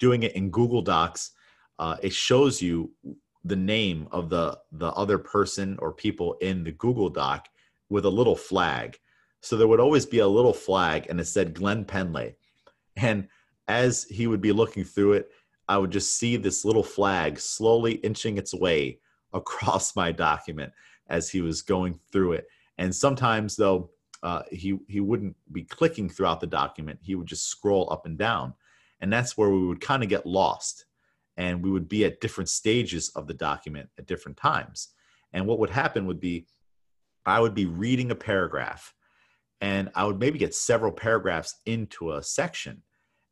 [0.00, 1.30] doing it in Google Docs,
[1.78, 2.92] uh, it shows you
[3.44, 7.48] the name of the the other person or people in the Google Doc
[7.88, 8.98] with a little flag.
[9.40, 12.36] So there would always be a little flag, and it said Glenn Pendlay.
[12.96, 13.28] And
[13.68, 15.30] as he would be looking through it,
[15.68, 19.00] I would just see this little flag slowly inching its way
[19.32, 20.72] across my document
[21.08, 22.46] as he was going through it.
[22.78, 23.90] And sometimes, though,
[24.22, 26.98] uh, he he wouldn't be clicking throughout the document.
[27.02, 28.54] He would just scroll up and down,
[29.00, 30.86] and that's where we would kind of get lost,
[31.36, 34.88] and we would be at different stages of the document at different times.
[35.34, 36.46] And what would happen would be,
[37.26, 38.94] I would be reading a paragraph,
[39.64, 42.82] and I would maybe get several paragraphs into a section,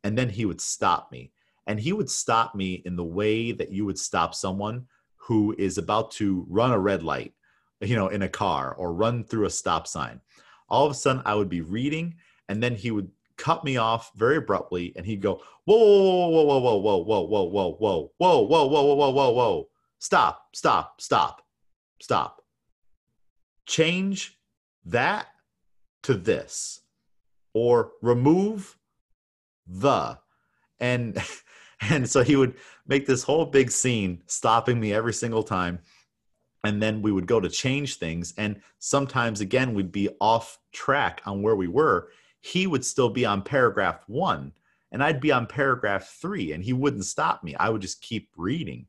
[0.03, 1.31] and then he would stop me.
[1.67, 5.77] And he would stop me in the way that you would stop someone who is
[5.77, 7.35] about to run a red light,
[7.83, 10.23] you know, in a car or run through a stop sign.
[10.71, 12.15] All of a sudden, I would be reading,
[12.49, 16.59] and then he would cut me off very abruptly, and he'd go, "Whoa, whoa, whoa,
[16.61, 19.69] whoa, whoa, whoa, whoa, whoa, whoa, whoa, whoa, whoa, whoa, whoa, whoa, whoa, whoa!
[19.99, 20.49] Stop!
[20.55, 20.99] Stop!
[21.03, 21.43] Stop!
[22.01, 22.43] Stop!
[23.67, 24.39] Change
[24.87, 25.27] that
[26.03, 26.81] to this
[27.55, 28.79] or remove
[29.67, 30.19] the.
[30.81, 31.19] And
[31.81, 32.55] and so he would
[32.87, 35.81] make this whole big scene stopping me every single time.
[36.65, 38.35] And then we would go to change things.
[38.37, 42.11] And sometimes again we'd be off track on where we were.
[42.41, 44.53] He would still be on paragraph 1
[44.91, 47.55] and I'd be on paragraph 3 and he wouldn't stop me.
[47.57, 48.87] I would just keep reading.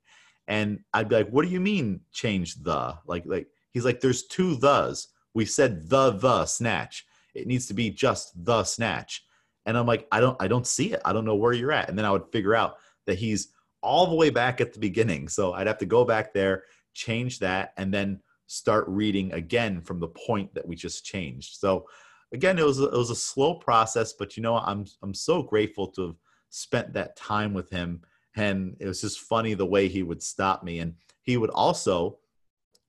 [0.47, 2.95] And I'd be like what do you mean change the?
[3.05, 7.05] Like like he's like there's two thes we said the the snatch.
[7.33, 9.25] It needs to be just the snatch.
[9.65, 11.01] And I'm like I don't I don't see it.
[11.05, 11.89] I don't know where you're at.
[11.89, 13.49] And then I would figure out that he's
[13.81, 15.27] all the way back at the beginning.
[15.27, 16.63] So I'd have to go back there
[16.93, 21.55] change that, and then start reading again from the point that we just changed.
[21.55, 21.87] So
[22.33, 25.41] again, it was a, it was a slow process, but you know, I'm I'm so
[25.41, 26.15] grateful to have
[26.49, 28.01] spent that time with him.
[28.35, 32.17] And it was just funny the way he would stop me, and he would also,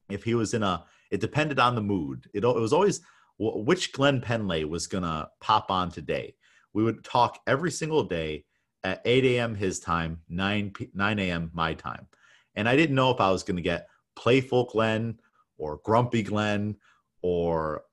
[0.09, 0.85] if he was in a,
[1.15, 2.29] it depended on the mood.
[2.35, 3.01] It, it was always
[3.39, 6.35] which Glenn Pendlay was gonna pop on today.
[6.73, 8.45] We would talk every single day
[8.83, 9.55] at 8 a.m.
[9.55, 11.53] his time, 9 9 a.m.
[11.55, 12.09] my time,
[12.57, 13.87] and I didn't know if I was gonna get
[14.17, 15.21] playful Glenn
[15.57, 16.75] or grumpy Glenn
[17.23, 17.85] or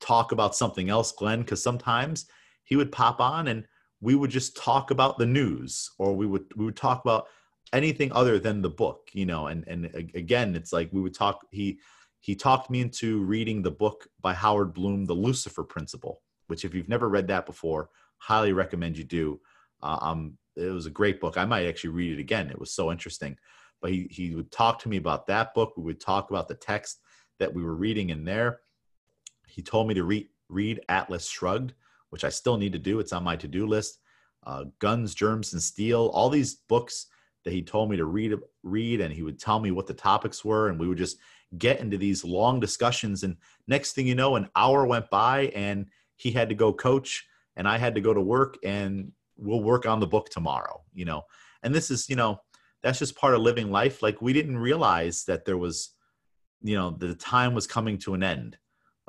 [0.00, 2.26] talk about something else Glenn because sometimes
[2.64, 3.64] he would pop on and
[4.00, 7.28] we would just talk about the news or we would we would talk about
[7.72, 11.46] anything other than the book you know and and again it's like we would talk
[11.50, 11.78] he
[12.24, 16.74] he talked me into reading the book by Howard Bloom the Lucifer Principle which if
[16.74, 19.40] you've never read that before highly recommend you do
[19.82, 22.72] uh, um it was a great book I might actually read it again it was
[22.72, 23.36] so interesting
[23.84, 25.74] but he, he would talk to me about that book.
[25.76, 27.00] We would talk about the text
[27.38, 28.60] that we were reading in there.
[29.46, 31.74] He told me to read, read Atlas Shrugged,
[32.08, 32.98] which I still need to do.
[32.98, 33.98] It's on my to do list.
[34.46, 37.08] Uh, Guns, Germs, and Steel, all these books
[37.44, 40.44] that he told me to read, read, and he would tell me what the topics
[40.44, 41.18] were, and we would just
[41.58, 43.22] get into these long discussions.
[43.22, 43.36] And
[43.68, 45.86] next thing you know, an hour went by, and
[46.16, 47.26] he had to go coach,
[47.56, 50.82] and I had to go to work, and we'll work on the book tomorrow.
[50.92, 51.22] You know,
[51.64, 52.40] and this is you know
[52.82, 55.90] that's just part of living life like we didn't realize that there was
[56.62, 58.56] you know the time was coming to an end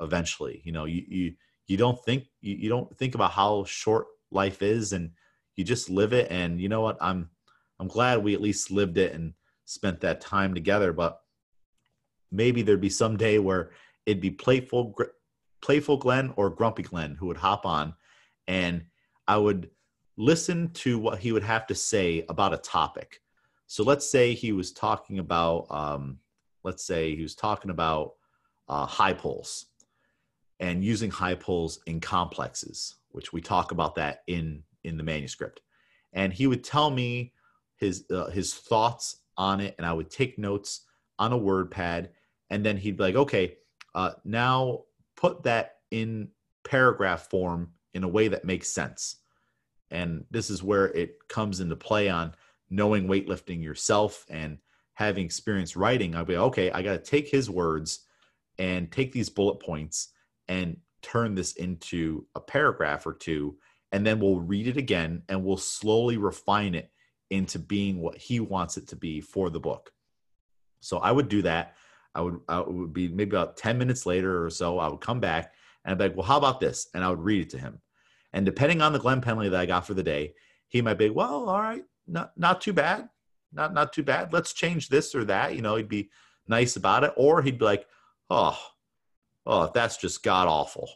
[0.00, 1.32] eventually you know you you,
[1.68, 5.10] you don't think you, you don't think about how short life is and
[5.54, 7.30] you just live it and you know what i'm
[7.80, 9.32] i'm glad we at least lived it and
[9.64, 11.20] spent that time together but
[12.30, 13.70] maybe there'd be some day where
[14.04, 14.94] it'd be playful
[15.60, 17.94] playful glenn or grumpy glenn who would hop on
[18.46, 18.84] and
[19.26, 19.70] i would
[20.16, 23.20] listen to what he would have to say about a topic
[23.66, 26.18] so let's say he was talking about, um,
[26.62, 28.12] let's say he was talking about
[28.68, 29.66] uh, high pulls
[30.60, 35.60] and using high pulls in complexes, which we talk about that in in the manuscript.
[36.12, 37.32] And he would tell me
[37.76, 40.86] his uh, his thoughts on it, and I would take notes
[41.18, 42.10] on a word pad,
[42.50, 43.56] and then he'd be like, "Okay,
[43.94, 44.84] uh, now
[45.16, 46.28] put that in
[46.64, 49.16] paragraph form in a way that makes sense."
[49.90, 52.34] And this is where it comes into play on
[52.70, 54.58] knowing weightlifting yourself and
[54.94, 58.00] having experience writing, I'd be okay, I got to take his words
[58.58, 60.08] and take these bullet points
[60.48, 63.58] and turn this into a paragraph or two.
[63.92, 66.90] And then we'll read it again and we'll slowly refine it
[67.30, 69.90] into being what he wants it to be for the book.
[70.80, 71.74] So I would do that.
[72.14, 75.20] I would, I would be maybe about 10 minutes later or so, I would come
[75.20, 75.52] back
[75.84, 76.88] and I'd be like, well, how about this?
[76.94, 77.80] And I would read it to him.
[78.32, 80.34] And depending on the Glenn Pendlay that I got for the day,
[80.68, 83.08] he might be, well, all right, not not too bad,
[83.52, 84.32] not not too bad.
[84.32, 85.54] Let's change this or that.
[85.54, 86.10] You know, he'd be
[86.48, 87.86] nice about it, or he'd be like,
[88.30, 88.58] oh,
[89.46, 90.88] oh, that's just god awful.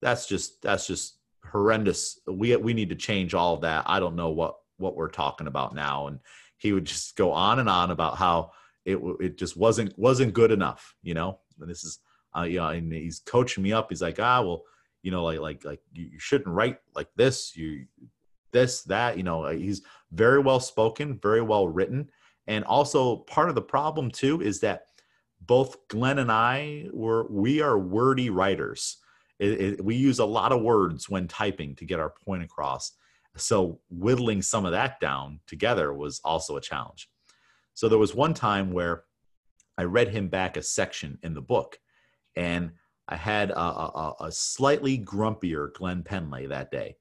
[0.00, 2.20] That's just that's just horrendous.
[2.26, 3.84] We we need to change all of that.
[3.86, 6.20] I don't know what what we're talking about now, and
[6.56, 8.52] he would just go on and on about how
[8.84, 10.94] it it just wasn't wasn't good enough.
[11.02, 11.98] You know, and this is
[12.36, 13.88] uh, you know, and he's coaching me up.
[13.90, 14.62] He's like, ah, well,
[15.02, 17.56] you know, like like like you shouldn't write like this.
[17.56, 17.86] You
[18.52, 22.08] this that you know he's very well spoken very well written
[22.46, 24.86] and also part of the problem too is that
[25.42, 28.98] both glenn and i were we are wordy writers
[29.38, 32.92] it, it, we use a lot of words when typing to get our point across
[33.36, 37.08] so whittling some of that down together was also a challenge
[37.74, 39.04] so there was one time where
[39.76, 41.78] i read him back a section in the book
[42.36, 42.70] and
[43.08, 46.96] i had a, a, a slightly grumpier glenn pendlay that day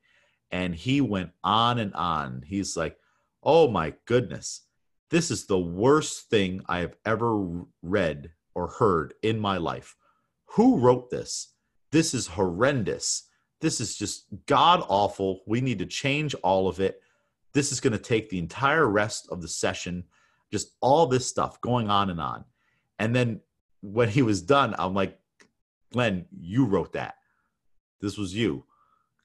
[0.51, 2.43] and he went on and on.
[2.45, 2.97] He's like,
[3.43, 4.61] oh my goodness,
[5.09, 9.95] this is the worst thing I have ever read or heard in my life.
[10.51, 11.53] Who wrote this?
[11.91, 13.26] This is horrendous.
[13.59, 15.41] This is just god awful.
[15.47, 17.01] We need to change all of it.
[17.53, 20.03] This is going to take the entire rest of the session,
[20.51, 22.45] just all this stuff going on and on.
[22.99, 23.41] And then
[23.81, 25.19] when he was done, I'm like,
[25.91, 27.15] Glenn, you wrote that.
[28.01, 28.65] This was you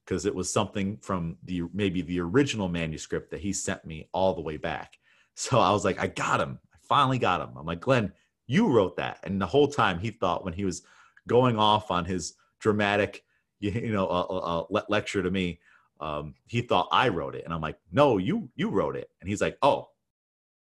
[0.05, 4.35] because it was something from the maybe the original manuscript that he sent me all
[4.35, 4.99] the way back.
[5.35, 6.59] So I was like, I got him.
[6.75, 7.57] I finally got him.
[7.57, 8.13] I'm like, Glenn,
[8.47, 9.19] you wrote that.
[9.25, 10.83] And the whole time he thought when he was
[11.27, 13.25] going off on his dramatic,
[13.71, 15.61] you know, a, uh, lecture to me,
[16.01, 17.45] um, he thought I wrote it.
[17.45, 19.09] And I'm like, no, you you wrote it.
[19.21, 19.89] And he's like, oh,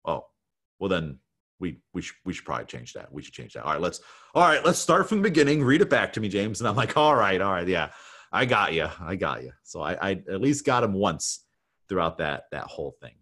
[0.07, 0.25] oh,
[0.79, 1.19] well then
[1.61, 3.13] we we should we should probably change that.
[3.13, 3.65] We should change that.
[3.65, 4.01] All right, let's
[4.35, 5.63] all right, let's start from the beginning.
[5.63, 6.61] Read it back to me, James.
[6.61, 7.91] And I'm like, all right, all right, yeah,
[8.33, 9.53] I got you, I got you.
[9.63, 11.45] So I, I at least got him once
[11.91, 13.15] throughout that that whole thing.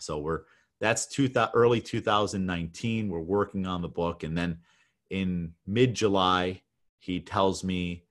[0.00, 0.42] So we're
[0.82, 3.08] that's two early 2019.
[3.08, 4.58] We're working on the book, and then
[5.08, 6.60] in mid July,
[6.98, 8.04] he tells me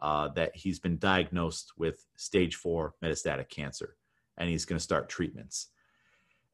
[0.00, 3.96] uh, that he's been diagnosed with stage four metastatic cancer,
[4.36, 5.68] and he's going to start treatments.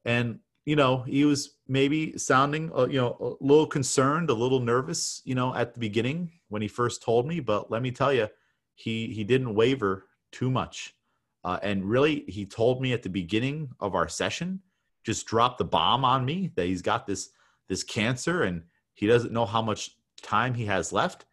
[0.03, 4.59] And you know, he was maybe sounding, uh, you know, a little concerned, a little
[4.59, 7.39] nervous, you know, at the beginning when he first told me.
[7.39, 8.27] But let me tell you,
[8.73, 10.95] he he didn't waver too much,
[11.43, 14.61] uh, and really, he told me at the beginning of our session,
[15.03, 17.29] just dropped the bomb on me that he's got this
[17.69, 18.63] this cancer and
[18.95, 19.91] he doesn't know how much
[20.21, 21.25] time he has left,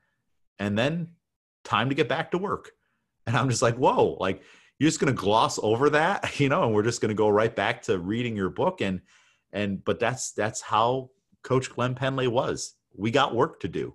[0.58, 1.08] and then
[1.64, 2.72] time to get back to work.
[3.26, 4.42] And I'm just like, whoa, like
[4.78, 7.28] you're just going to gloss over that, you know, and we're just going to go
[7.28, 8.80] right back to reading your book.
[8.80, 9.00] And
[9.52, 11.10] and but that's that's how
[11.42, 12.74] coach glenn Pendlay was.
[12.96, 13.94] We got work to do.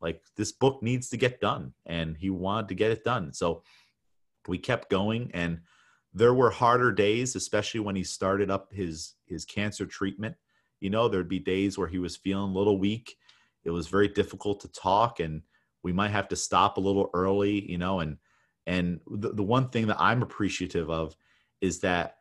[0.00, 3.32] Like this book needs to get done and he wanted to get it done.
[3.32, 3.62] So
[4.48, 5.60] we kept going and
[6.14, 10.36] there were harder days especially when he started up his his cancer treatment.
[10.80, 13.16] You know there'd be days where he was feeling a little weak.
[13.64, 15.42] It was very difficult to talk and
[15.82, 18.16] we might have to stop a little early you know and
[18.66, 21.16] and the, the one thing that i'm appreciative of
[21.60, 22.16] is that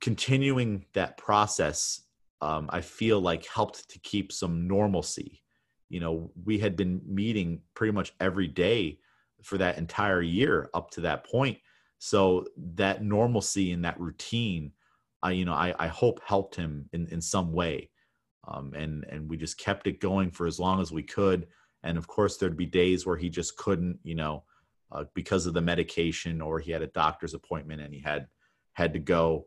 [0.00, 2.02] continuing that process
[2.40, 5.42] um, i feel like helped to keep some normalcy.
[5.88, 8.98] You know we had been meeting pretty much every day
[9.42, 11.58] for that entire year up to that point.
[11.98, 14.72] So that normalcy and that routine
[15.22, 17.90] i you know i, I hope helped him in, in some way.
[18.46, 21.48] Um, and and we just kept it going for as long as we could
[21.88, 24.44] and of course there'd be days where he just couldn't you know
[24.92, 28.26] uh, because of the medication or he had a doctor's appointment and he had
[28.74, 29.46] had to go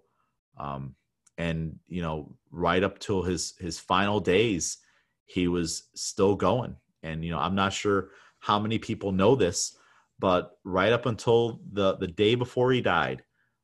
[0.57, 0.95] um,
[1.37, 4.77] and you know, right up till his his final days,
[5.25, 6.75] he was still going.
[7.03, 9.75] And you know, I'm not sure how many people know this,
[10.19, 13.23] but right up until the the day before he died,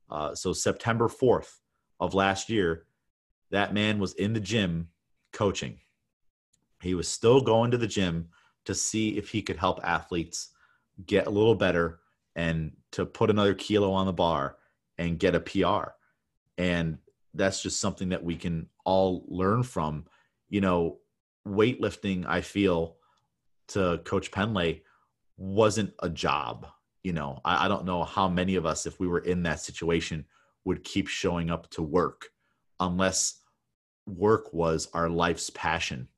[0.10, 1.52] uh, so September 4th
[2.00, 2.86] of last year,
[3.52, 4.90] that man was in the gym
[5.34, 5.80] coaching.
[6.82, 8.30] He was still going to the gym
[8.68, 10.50] to see if he could help athletes
[11.06, 12.00] get a little better
[12.36, 14.58] and to put another kilo on the bar
[14.98, 15.92] and get a PR
[16.58, 16.98] and
[17.34, 20.06] that's just something that we can all learn from.
[20.50, 21.00] You know
[21.48, 22.98] weightlifting i feel
[23.70, 24.82] to coach Pendlay
[25.38, 26.68] wasn't a job
[27.04, 27.40] you know.
[27.46, 30.26] I, I, don't know how many of us if we were in that situation
[30.66, 32.26] would keep showing up to work
[32.82, 33.40] unless
[34.06, 36.10] work was our life's passion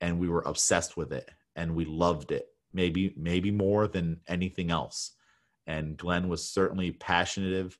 [0.00, 2.46] and we were obsessed with it and we loved it
[2.76, 5.12] maybe maybe more than anything else.
[5.66, 7.74] And glenn was certainly passionate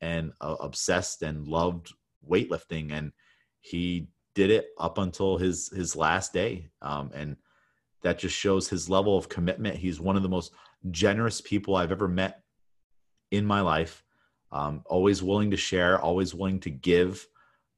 [0.00, 1.92] and uh, obsessed and loved
[2.28, 3.12] weightlifting and
[3.60, 6.70] he did it up until his his last day.
[6.82, 7.36] Um, and
[8.02, 9.76] that just shows his level of commitment.
[9.76, 10.52] He's one of the most
[10.90, 12.42] generous people i've ever met
[13.30, 14.02] in my life.
[14.50, 17.26] Um, always willing to share always willing to give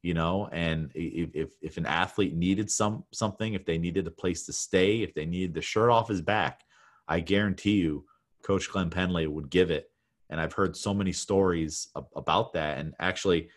[0.01, 4.45] you know and if if an athlete needed some something if they needed a place
[4.45, 6.61] to stay if they needed the shirt off his back
[7.07, 8.03] i guarantee you
[8.43, 9.91] coach glenn pendlay would give it
[10.31, 12.79] and I've heard so many stories about that.
[12.79, 13.49] And actually,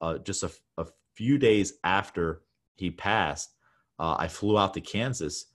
[0.00, 2.42] uh, just a, a, few days after
[2.74, 3.54] he passed,
[3.98, 5.46] uh, I flew out to Kansas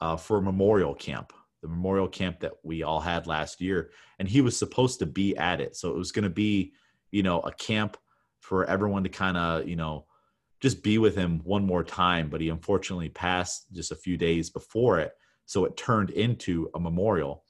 [0.00, 4.26] uh, for a memorial camp, the memorial camp that we all had last year, and
[4.26, 5.76] he was supposed to be at it.
[5.76, 6.72] So it was going to be,
[7.10, 7.98] you know, a camp
[8.40, 10.06] for everyone to kind of, you know,
[10.60, 12.28] just be with him one more time.
[12.28, 15.12] But he unfortunately passed just a few days before it,
[15.46, 17.44] so it turned into a memorial,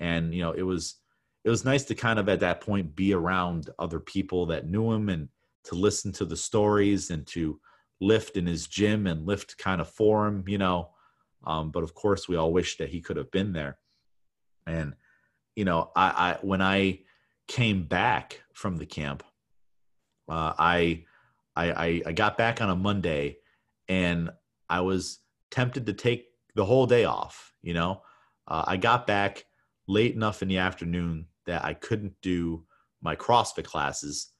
[0.00, 0.96] and you know, it was
[1.44, 4.92] it was nice to kind of at that point be around other people that knew
[4.92, 5.28] him and
[5.64, 7.60] to listen to the stories and to
[8.00, 10.90] lift in his gym and lift kind of for him, you know.
[11.46, 13.78] Um, but of course, we all wish that he could have been there.
[14.66, 14.94] And
[15.56, 17.00] you know, I, I when I
[17.46, 19.22] came back from the camp,
[20.28, 21.04] uh, I,
[21.56, 23.38] I I got back on a Monday,
[23.88, 24.30] and
[24.68, 25.20] I was
[25.50, 27.52] tempted to take the whole day off.
[27.62, 28.02] You know,
[28.48, 29.44] uh, I got back
[29.86, 32.64] late enough in the afternoon that I couldn't do
[33.02, 34.32] my CrossFit classes,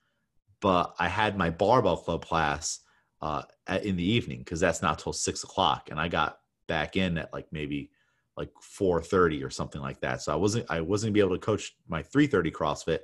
[0.60, 2.80] but I had my barbell club class
[3.20, 3.42] uh,
[3.82, 7.32] in the evening because that's not till six o'clock, and I got back in at
[7.32, 7.90] like maybe
[8.36, 10.22] like four thirty or something like that.
[10.22, 13.00] So I wasn't I wasn't gonna be able to coach my three thirty CrossFit,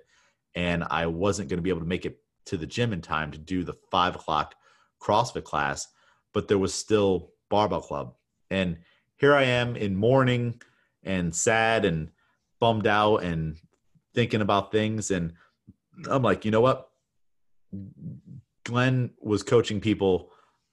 [0.55, 2.19] and I wasn't gonna be able to make it
[2.51, 4.55] to the gym in time to do the five o'clock
[5.01, 5.89] CrossFit class.
[6.33, 8.15] But there was still barbell club,
[8.51, 8.79] And
[9.17, 10.61] here I am in mourning
[11.03, 12.11] and sad and
[12.61, 13.57] bummed out and
[14.15, 15.11] thinking about things.
[15.11, 15.33] And
[16.09, 16.89] I'm like, you know what?
[18.65, 20.31] Glenn was coaching people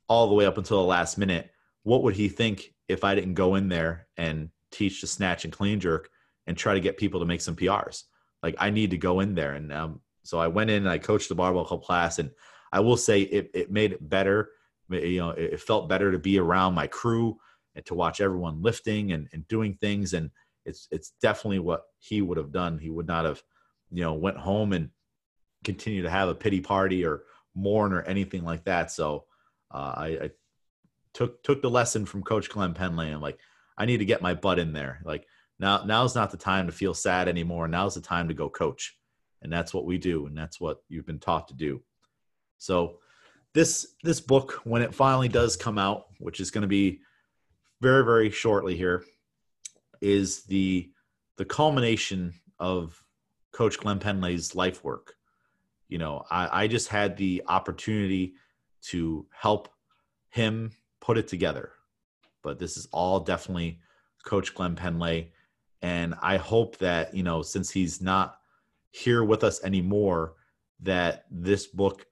[0.07, 1.49] all the way up until the last minute.
[1.83, 5.53] What would he think if I didn't go in there and teach the snatch and
[5.53, 6.09] clean jerk
[6.45, 8.03] and try to get people to make some PRs?
[8.43, 9.53] Like I need to go in there.
[9.53, 12.19] And um, so I went in and I coached the barbell club class.
[12.19, 12.31] And
[12.73, 14.49] I will say it, it made it better.
[14.89, 17.37] You know, it felt better to be around my crew
[17.75, 20.13] and to watch everyone lifting and, and doing things.
[20.13, 20.31] And
[20.65, 22.77] it's, it's definitely what he would have done.
[22.77, 23.41] He would not have,
[23.89, 24.89] you know, went home and
[25.63, 27.23] continue to have a pity party or
[27.55, 28.91] mourn or anything like that.
[28.91, 29.25] So
[29.71, 30.31] uh, I, I
[31.13, 33.39] took, took the lesson from coach Glenn Pendlay and like,
[33.77, 34.99] I need to get my butt in there.
[35.05, 35.25] Like
[35.57, 37.69] now, now's not the time to feel sad anymore.
[37.69, 38.97] Now's the time to go coach.
[39.41, 40.25] And that's what we do.
[40.25, 41.81] And that's what you've been taught to do.
[42.57, 42.99] So
[43.53, 47.01] this, this book, when it finally does come out, which is going to be
[47.81, 49.03] very, very shortly here,
[50.01, 50.91] is the,
[51.37, 53.01] the culmination of
[53.51, 55.15] coach Glenn Pendlay's life work.
[55.87, 58.33] You know, I, I just had the opportunity
[58.89, 59.69] to help
[60.29, 61.71] him put it together.
[62.43, 63.79] But this is all definitely
[64.23, 65.31] Coach Glenn Pendlay
[65.81, 68.36] and I hope that, you know, since he's not
[68.97, 70.33] here with us anymore,
[70.81, 72.05] that this book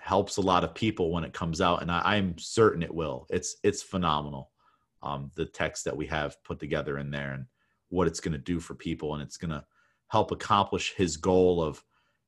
[0.00, 1.82] helps a lot of people when it comes out.
[1.82, 3.26] And I, am certain it will.
[3.30, 4.50] It's it's phenomenal.
[5.02, 7.46] Um, the text that we have put together in there and
[7.88, 9.14] what it's going to do for people.
[9.14, 9.64] And it's going to
[10.08, 11.82] help accomplish his goal of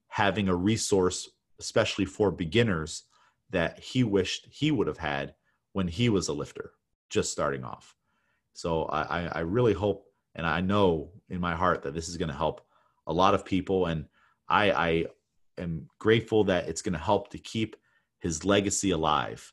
[0.08, 1.28] having a resource,
[1.58, 3.04] especially for beginners,
[3.50, 5.34] that he wished he would have had
[5.72, 6.72] when he was a lifter,
[7.08, 7.96] just starting off.
[8.52, 12.28] So I, I really hope and I know in my heart that this is going
[12.28, 12.60] to help
[13.06, 13.86] a lot of people.
[13.86, 14.06] And
[14.48, 15.06] I, I
[15.58, 17.76] am grateful that it's going to help to keep
[18.20, 19.52] his legacy alive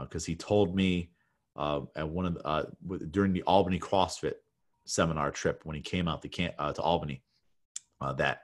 [0.00, 1.10] because uh, he told me
[1.56, 2.64] uh, at one of the, uh,
[3.10, 4.34] during the Albany CrossFit
[4.84, 7.22] seminar trip when he came out to, Can- uh, to Albany
[8.00, 8.42] uh, that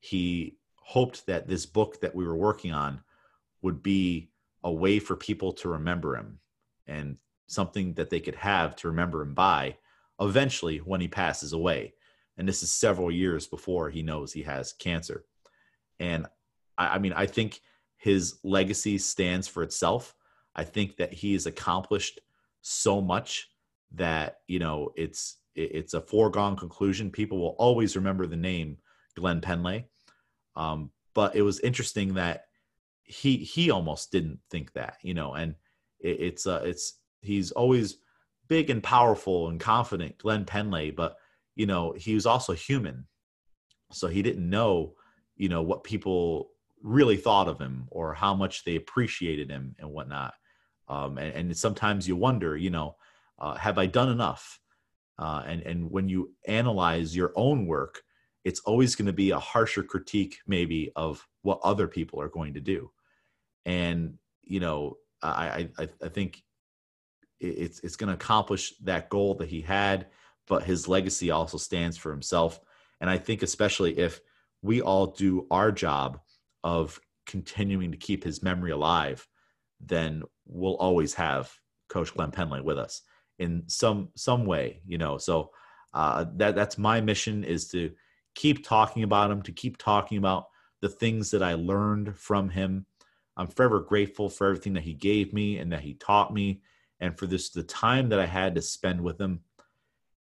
[0.00, 3.00] he hoped that this book that we were working on
[3.62, 4.30] would be
[4.64, 6.38] a way for people to remember him
[6.86, 7.16] and
[7.46, 9.76] something that they could have to remember him by
[10.20, 11.94] eventually when he passes away.
[12.38, 15.24] And this is several years before he knows he has cancer.
[15.98, 16.26] And
[16.78, 17.60] I, I mean, I think
[17.96, 20.14] his legacy stands for itself.
[20.54, 22.20] I think that he has accomplished
[22.62, 23.50] so much
[23.92, 27.10] that, you know, it's it's a foregone conclusion.
[27.10, 28.78] People will always remember the name
[29.16, 29.86] Glenn Pendlay.
[30.54, 32.44] Um, but it was interesting that
[33.02, 35.56] he he almost didn't think that, you know, and
[35.98, 37.98] it, it's uh it's he's always
[38.46, 41.16] big and powerful and confident Glenn Pendlay, but
[41.58, 43.04] you know, he was also human.
[43.92, 44.94] So he didn't know,
[45.36, 46.50] you know, what people
[46.82, 50.34] really thought of him or how much they appreciated him and whatnot.
[50.88, 52.96] Um, and, and, sometimes you wonder, you know,
[53.40, 54.60] uh, have I done enough?
[55.18, 58.02] Uh, and and when you analyze your own work,
[58.44, 62.54] it's always going to be a harsher critique, maybe, of what other people are going
[62.54, 62.90] to do.
[63.66, 66.42] And you know, I I, I think
[67.40, 70.06] it's it's going to accomplish that goal that he had
[70.48, 72.60] but his legacy also stands for himself.
[73.00, 74.20] And i think especially if
[74.62, 76.20] we all do our job
[76.64, 79.26] of continuing to keep his memory alive
[79.80, 81.52] then we'll always have
[81.88, 83.02] coach glenn Pendlay with us
[83.38, 85.18] in some some way you know?
[85.18, 85.50] So
[85.94, 87.92] uh, that that's my mission is to
[88.34, 90.46] keep talking about him to keep talking about
[90.80, 92.86] the things that i learned from him.
[93.36, 96.62] I'm forever grateful for everything that he gave me and that he taught me.
[97.00, 99.40] And for this the time that I had to spend with him.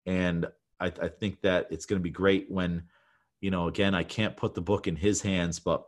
[0.05, 0.45] And
[0.79, 2.83] I, I think that it's going to be great when,
[3.41, 5.85] you know, again, I can't put the book in his hands, but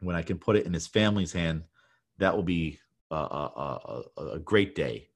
[0.00, 1.64] when I can put it in his family's hand,
[2.18, 2.78] that will be
[3.10, 5.08] a, a, a, a great day.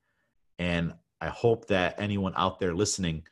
[0.58, 3.24] And I hope that anyone out there listening,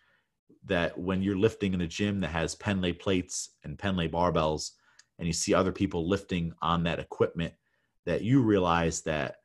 [0.64, 4.72] that when you're lifting in a gym that has Pendlay plates and Pendlay barbells,
[5.18, 7.54] and you see other people lifting on that equipment,
[8.04, 9.36] that you realize that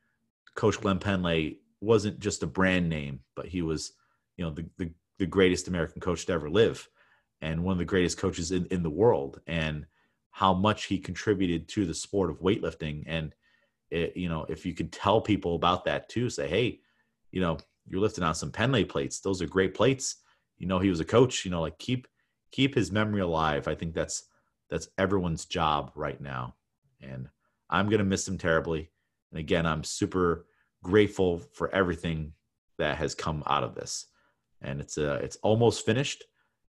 [0.56, 3.94] Coach Glenn Pendlay wasn't just a brand name, but he was,
[4.38, 4.92] you know, the, the,
[5.24, 6.90] the greatest American coach to ever live
[7.42, 9.86] and one of the greatest coaches in, in the world and
[10.32, 13.06] how much he contributed to the sport of weightlifting.
[13.08, 13.34] And,
[13.90, 16.82] it, you know, if you could tell people about that too, say, hey,
[17.32, 17.58] you know,
[17.88, 19.22] you're lifting on some Pendlay plates.
[19.22, 20.18] Those are great plates.
[20.58, 22.06] You know, he was a coach, you know, like keep,
[22.52, 23.70] keep his memory alive.
[23.70, 24.24] I think that's,
[24.70, 26.56] that's everyone's job right now.
[27.02, 27.30] And
[27.70, 28.92] I'm going to miss him terribly.
[29.32, 30.48] And again, I'm super
[30.84, 32.34] grateful for everything
[32.78, 34.08] that has come out of this.
[34.64, 36.24] And it's uh, it's almost finished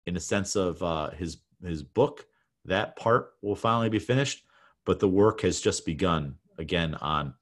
[0.06, 2.26] in the sense of uh, his his book.
[2.64, 4.44] That part will finally be finished,
[4.84, 7.34] but the work has just begun again on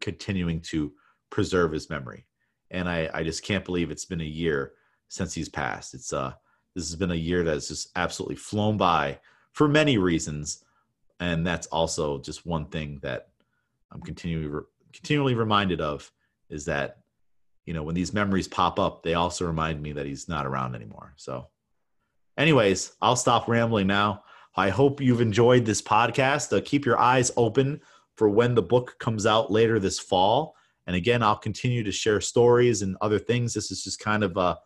[0.00, 0.92] continuing to
[1.30, 2.26] preserve his memory.
[2.70, 4.72] and I, I just can't believe it's been a year
[5.08, 5.94] since he's passed.
[5.94, 6.32] It's uh
[6.74, 9.18] this has been a year that's just absolutely flown by
[9.52, 10.64] for many reasons,
[11.20, 13.28] and that's also just one thing that
[13.92, 16.10] I'm continually continually reminded of
[16.50, 16.98] is that
[17.66, 20.74] you know when these memories pop up, they also remind me that he's not around
[20.74, 21.12] anymore.
[21.16, 21.48] So,
[22.38, 24.22] anyways, I'll stop rambling now.
[24.56, 26.56] I hope you've enjoyed this podcast.
[26.56, 27.80] Uh, keep your eyes open
[28.14, 30.54] for when the book comes out later this fall.
[30.86, 33.52] And again, I'll continue to share stories and other things.
[33.52, 34.56] This is just kind of uh,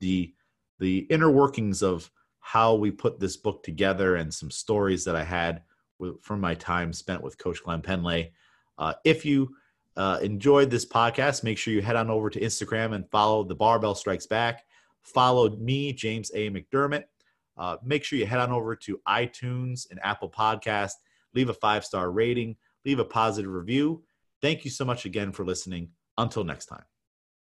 [0.00, 0.34] the
[0.78, 5.24] the inner workings of how we put this book together and some stories that I
[5.24, 5.62] had
[5.98, 8.32] with, from my time spent with Coach Glenn Pendlay.
[8.78, 9.54] Uh, if you
[9.96, 13.54] uh, enjoyed this podcast, make sure you head on over to Instagram and follow the
[13.54, 14.64] Barbell Strikes Back.
[15.02, 16.50] Follow me, James A.
[16.50, 17.04] McDermott.
[17.56, 20.92] Uh, make sure you head on over to iTunes and Apple Podcast.
[21.34, 22.56] Leave a five star rating.
[22.84, 24.04] Leave a positive review.
[24.42, 25.90] Thank you so much again for listening.
[26.18, 26.84] Until next time.